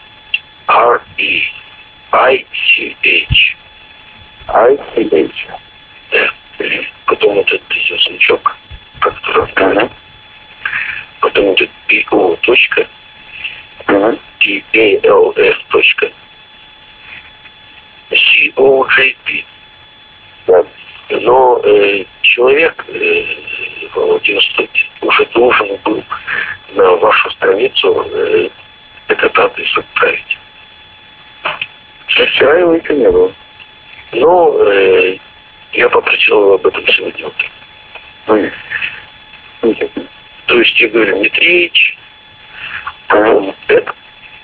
[0.68, 1.42] R-E.
[2.12, 3.58] I-C-H.
[4.48, 5.48] I-C-H.
[6.12, 6.30] Да.
[7.06, 8.56] Потом вот этот идет значок,
[9.00, 9.90] который Ага.
[11.38, 12.38] Потом идет PO.
[12.42, 12.88] Точка.
[13.86, 15.56] TALF.
[15.70, 16.12] Точка.
[18.10, 19.46] COJP.
[20.48, 20.66] Да.
[21.10, 23.26] Но э, человек, э,
[23.94, 26.04] Владимир Студин, уже должен был
[26.72, 28.50] на вашу страницу э,
[29.08, 30.38] этот адрес отправить.
[31.44, 33.32] Но вчера его еще не было.
[34.12, 35.18] Но э,
[35.74, 37.52] я попросил его об этом сегодня утром.
[38.28, 38.52] Ой.
[39.62, 40.08] Ничего.
[40.48, 41.98] То есть говорю, Дмитриевич,
[43.10, 43.94] это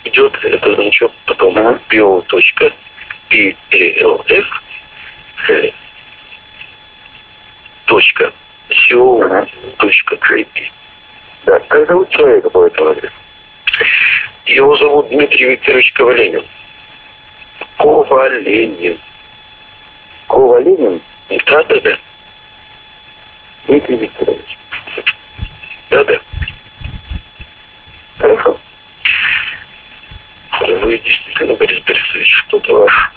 [0.03, 1.79] идет этот значок, потом Ага.
[1.89, 2.21] bio.
[2.27, 2.71] точка,
[8.69, 9.47] CO,
[9.77, 10.71] точка, JP.
[11.45, 11.59] Да.
[11.59, 13.13] Как зовут человека по этому адресу?
[14.45, 16.45] Его зовут Дмитрий Викторович Коваленин.
[17.77, 18.99] Коваленин.
[20.27, 21.01] Кова Ленин
[21.45, 21.97] Да-да-да.
[23.67, 24.57] Дмитрий Викторович.
[25.93, 26.19] Да-да.
[28.17, 28.59] Хорошо.
[30.61, 33.11] Вы действительно, Борис Борисович, что-то ваш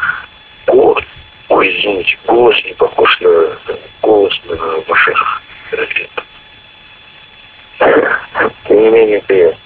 [0.66, 1.04] голос,
[1.48, 3.58] ой, извините, голос не похож на
[4.02, 4.56] голос на
[4.88, 6.10] ваших лет.
[7.78, 9.60] Тем не менее, приятно.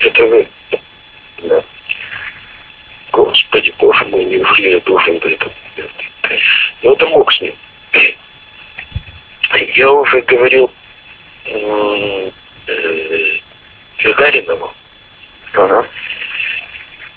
[0.00, 0.48] Это вы.
[1.42, 1.64] Да.
[3.12, 5.52] Господи, боже мой, неужели я должен до этого?
[6.82, 7.54] Ну, это мог с ним.
[9.52, 10.72] Я уже говорил
[11.46, 12.32] м,
[12.66, 13.40] э,
[15.52, 15.86] Ага.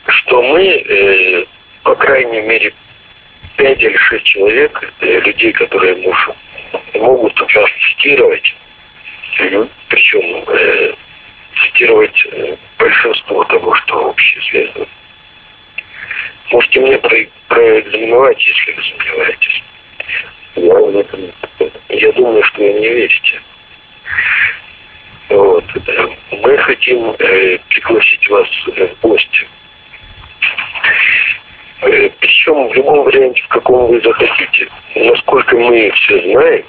[0.07, 1.45] что мы, э,
[1.83, 2.73] по крайней мере,
[3.57, 6.29] пять или шесть человек, э, людей, которые муж-
[6.95, 8.55] могут вас цитировать,
[9.39, 9.69] Мгм.
[9.89, 10.93] причем э,
[11.61, 14.85] цитировать э, большинство того, что общеизвестно.
[16.51, 19.63] Можете мне про- проэкзаменовать, если вы сомневаетесь.
[20.55, 21.31] Я в этом
[21.89, 23.41] Я думаю, что вы не верите.
[25.29, 25.63] Вот.
[26.31, 29.47] Мы хотим э, пригласить вас э, в гости.
[31.81, 34.67] Э, Причем в любом варианте, в каком вы захотите.
[34.95, 36.65] Насколько мы все знаем,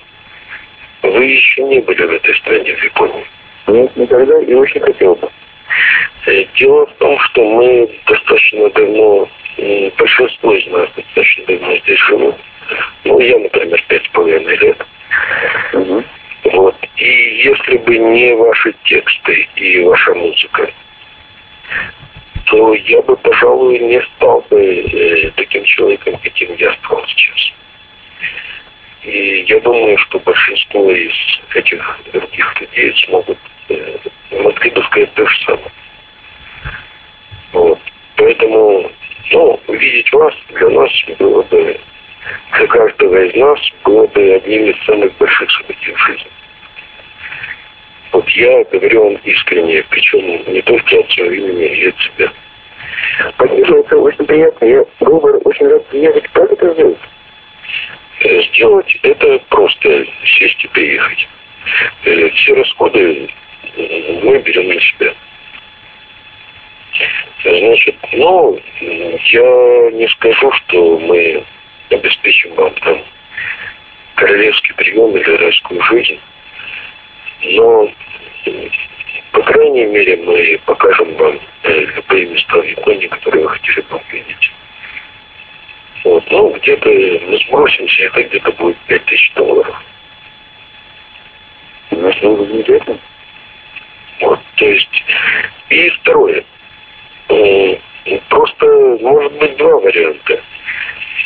[1.02, 3.26] вы еще не были в этой стране, в Японии.
[3.66, 5.28] Нет, никогда и очень хотел бы.
[6.26, 9.28] Э, Дело в том, что мы достаточно давно,
[9.98, 12.36] большинство из нас достаточно давно здесь живут.
[13.04, 14.86] Ну, я, например, пять с половиной лет.
[15.74, 16.04] Мгм.
[16.44, 16.76] Вот.
[16.96, 20.70] И если бы не ваши тексты и ваша музыка,
[22.46, 27.52] то я бы, пожалуй, не стал бы э, таким человеком, каким я стал сейчас.
[29.02, 31.12] И я думаю, что большинство из
[31.54, 33.38] этих других людей смогут,
[33.70, 33.96] э,
[34.30, 35.72] могли бы сказать то же самое.
[37.52, 37.78] Вот.
[38.16, 38.90] Поэтому,
[39.30, 41.80] ну, увидеть вас для нас было бы,
[42.52, 46.33] для каждого из нас было бы одним из самых больших событий в жизни.
[48.14, 50.20] Вот я говорю вам искренне, причем
[50.52, 52.32] не только от своего имени, и от себя.
[53.34, 54.64] Спасибо, это очень приятно.
[54.64, 56.28] Я бы очень рад приехать.
[56.28, 56.98] Как это сделать?
[58.20, 61.28] Сделать это просто сесть и приехать.
[62.04, 63.28] Э, Все расходы
[63.76, 65.12] э, мы берем на себя.
[67.42, 71.42] Значит, ну, я не скажу, что мы
[71.90, 73.02] обеспечим вам там
[74.14, 76.20] королевский прием или райскую жизнь,
[77.42, 77.90] но,
[79.32, 84.00] по крайней мере, мы покажем вам э, любые места в Японии, которые вы хотели бы
[84.08, 84.52] увидеть.
[86.04, 89.82] Вот, ну, где-то мы сбросимся, это где-то будет 5000 долларов.
[91.90, 92.98] Значит, было бы замечательно.
[94.20, 95.04] Вот, то есть,
[95.70, 96.44] и второе.
[97.28, 97.78] М,
[99.00, 100.42] может быть два варианта.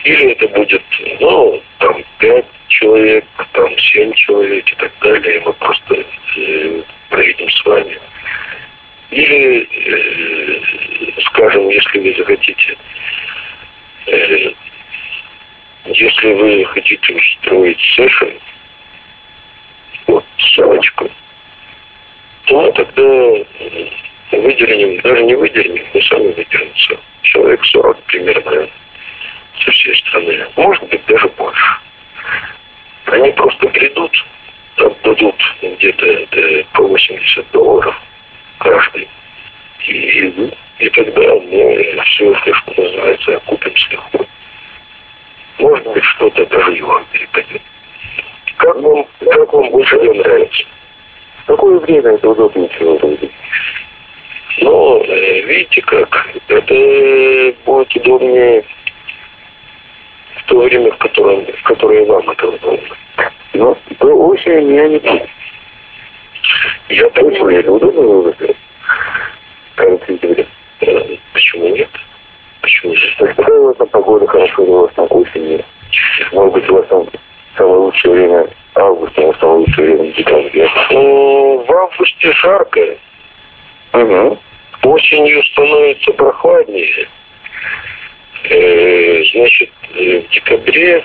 [0.09, 0.83] Или это будет,
[1.21, 6.03] ну, там, пять человек, там, семь человек и так далее, и мы просто
[6.37, 7.99] э, проедем с вами.
[9.11, 12.79] Или, э, скажем, если вы захотите,
[14.07, 14.53] э,
[15.85, 18.41] если вы хотите устроить сессию,
[20.07, 21.11] вот, ссылочку,
[22.47, 23.45] то мы тогда
[24.33, 26.99] выделим, даже не выделим, мы сами выделимся.
[27.21, 28.71] Человек 40 примерно
[29.65, 30.47] со всей страны.
[30.57, 31.77] Может быть, даже больше.
[33.07, 34.25] Они просто придут,
[34.77, 37.95] отдадут где-то по 80 долларов
[38.59, 39.09] каждый.
[39.87, 44.27] И, и тогда мы все это, что называется, окупим с легко.
[45.59, 47.63] Может быть, что-то даже и вам перепадет.
[48.57, 50.65] Как вам, как вам больше нравится?
[51.43, 53.31] В какое время это удобнее всего будет?
[54.61, 58.65] Ну, э, видите как, это будет удобнее
[60.39, 62.97] в то время, в которое, в которое вам это удобно.
[63.55, 65.29] Но до осени я не.
[66.89, 67.61] Я понимаю.
[67.61, 68.57] это удобно было бы?
[69.75, 70.47] Кажется, сентября.
[70.81, 71.89] Э, Почему нет?
[72.63, 73.17] Почему нет?
[73.19, 75.65] То есть какая у вас там погода хорошая у вас там к осени?
[76.33, 77.07] Может быть, у вас там
[77.57, 80.71] самое лучшее время август, а у вас самое лучшее время декабря.
[80.91, 82.81] Ну, в августе жарко,
[83.93, 84.39] Угу.
[84.85, 87.09] осенью становится прохладнее.
[88.45, 91.05] Э, значит, э, в декабре,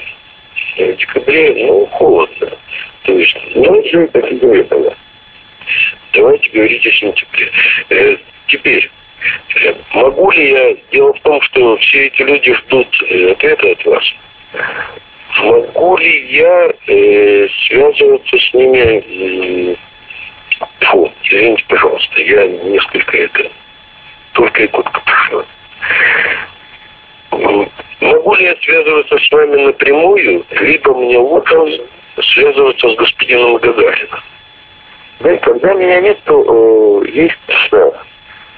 [0.77, 2.51] э, в декабре, ну, холодно.
[3.03, 4.93] То есть, ну, Ну, это сентября тогда.
[6.13, 7.51] давайте говорить о сентябре.
[7.89, 8.89] Э, теперь,
[9.55, 10.75] э, могу ли я...
[10.91, 14.13] Дело в том, что все эти люди ждут э, ответа от вас.
[15.39, 19.71] Могу ли я э, связываться с ними...
[19.71, 19.77] м,
[20.81, 23.51] Фу, извините, пожалуйста, я несколько это...
[24.33, 25.45] Только Якутка пришла.
[27.31, 27.69] М,
[28.03, 31.81] Могу ли я связываться с вами напрямую, либо мне лучше
[32.21, 34.19] связываться с господином Гагарином?
[35.19, 37.37] Знаете, когда меня нет, то э, есть
[37.71, 38.03] да.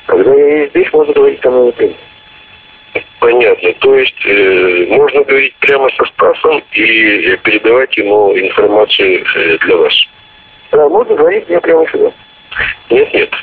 [0.08, 1.98] Когда я есть здесь, можно говорить со мной напрямую.
[3.20, 3.74] Понятно.
[3.74, 7.38] То есть э, можно говорить прямо со Стасом и э,
[8.48, 10.08] информацию э, для вас.
[10.72, 12.12] Да, можно говорить мне прямо сюда.
[12.90, 13.34] Нет, нет.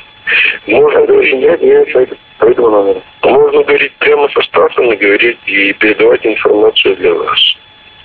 [0.67, 3.03] Можно говорить, Нет, нет, по этому- по этому номеру.
[3.23, 7.55] можно говорить прямо со Стасом и говорить и передавать информацию для вас.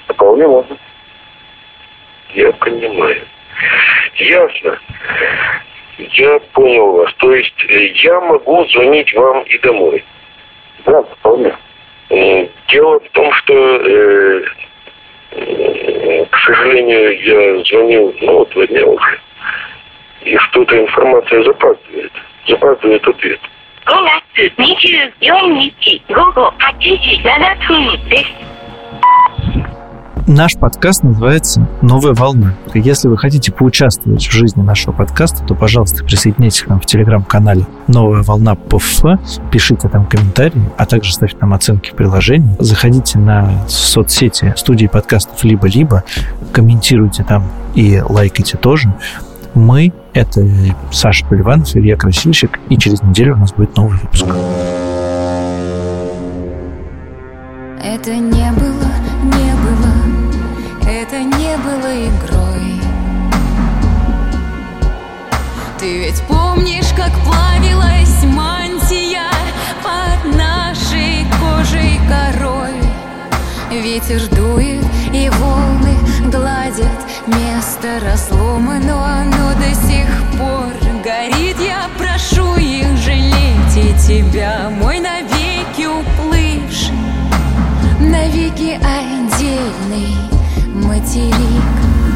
[0.09, 0.77] Вполне можно.
[2.35, 3.23] Я понимаю.
[4.17, 4.79] Ясно.
[5.99, 7.13] Я понял вас.
[7.15, 10.05] То есть э, я могу звонить вам и домой.
[10.85, 11.55] Да, вполне.
[12.69, 14.45] Дело в том, что, э,
[16.48, 19.20] сожалению, я звонил, ну, вот два дня уже,
[20.22, 22.12] и что-то информация запаздывает.
[22.48, 23.40] Запаздывает ответ.
[23.86, 28.26] 5月24日午後8時7分です。
[30.29, 32.55] Наш подкаст называется «Новая волна».
[32.75, 37.67] Если вы хотите поучаствовать в жизни нашего подкаста, то, пожалуйста, присоединяйтесь к нам в телеграм-канале
[37.87, 39.05] «Новая волна ПФ»,
[39.51, 42.55] пишите там комментарии, а также ставьте нам оценки в приложении.
[42.59, 46.05] Заходите на соцсети студии подкастов «Либо-либо»,
[46.53, 48.93] комментируйте там и лайкайте тоже.
[49.55, 50.47] Мы— это
[50.93, 54.27] Саша Поливанов, Илья Красильщик, и через неделю у нас будет новый выпуск.
[57.83, 58.48] Это не
[73.99, 75.93] Ветер дует и волны
[76.31, 76.87] гладят
[77.27, 80.07] место разлома, но оно до сих
[80.39, 80.73] пор
[81.03, 81.57] горит.
[81.59, 86.95] Я прошу их жалеть и тебя, мой навеки уплывший
[87.99, 90.15] навеки отдельный
[90.75, 92.08] материк.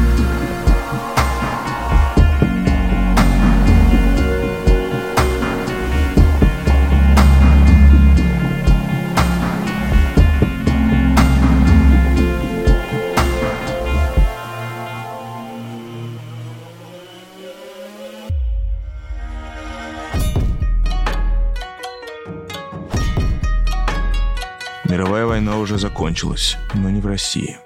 [24.85, 27.57] Мировая война уже закончилась, но не в России.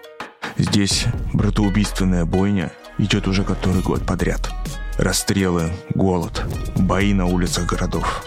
[0.57, 4.49] Здесь братоубийственная бойня идет уже который год подряд.
[4.97, 6.43] Расстрелы, голод,
[6.75, 8.23] бои на улицах городов.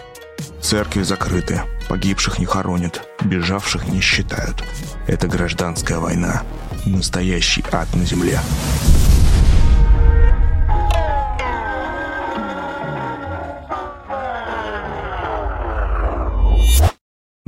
[0.61, 4.63] Церкви закрыты, погибших не хоронят, бежавших не считают.
[5.07, 6.43] Это гражданская война.
[6.85, 8.39] Настоящий ад на земле.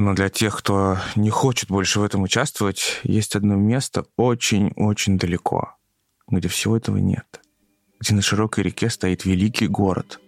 [0.04, 5.78] Но для тех, кто не хочет больше в этом участвовать, есть одно место очень-очень далеко,
[6.28, 7.40] где всего этого нет.
[8.02, 10.20] Где на широкой реке стоит великий город,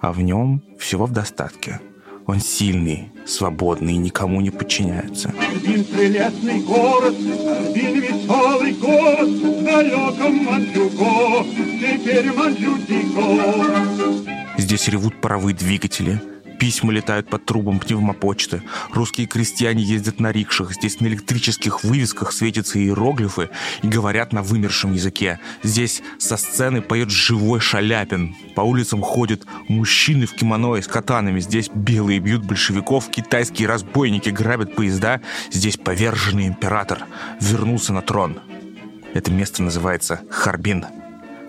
[0.00, 1.80] а в нем всего в достатке.
[2.28, 5.34] Он сильный, свободный и никому не подчиняется.
[5.56, 11.44] Один прелестный город, один веселый город, в далеком Манчжуго,
[11.80, 13.42] теперь Манчжутико.
[14.56, 16.22] Здесь ревут паровые двигатели,
[16.58, 22.78] письма летают под трубам пневмопочты, русские крестьяне ездят на рикшах, здесь на электрических вывесках светятся
[22.78, 23.50] иероглифы
[23.82, 25.40] и говорят на вымершем языке.
[25.62, 28.34] Здесь со сцены поет живой Шаляпин.
[28.54, 31.40] По улицам ходят мужчины в кимоно и с катанами.
[31.40, 35.20] Здесь белые бьют большевиков, китайские разбойники грабят поезда.
[35.50, 37.04] Здесь поверженный император
[37.40, 38.40] вернулся на трон.
[39.14, 40.84] Это место называется Харбин.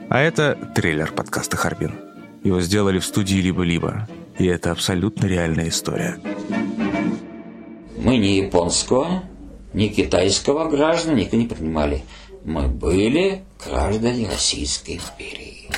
[0.10, 1.96] А это трейлер подкаста «Харбин».
[2.44, 4.08] Его сделали в студии «Либо-либо».
[4.40, 6.20] И это абсолютно реальная история.
[7.98, 9.24] Мы ни японского,
[9.74, 12.04] ни китайского граждан никто не принимали.
[12.46, 15.70] Мы были граждане Российской империи.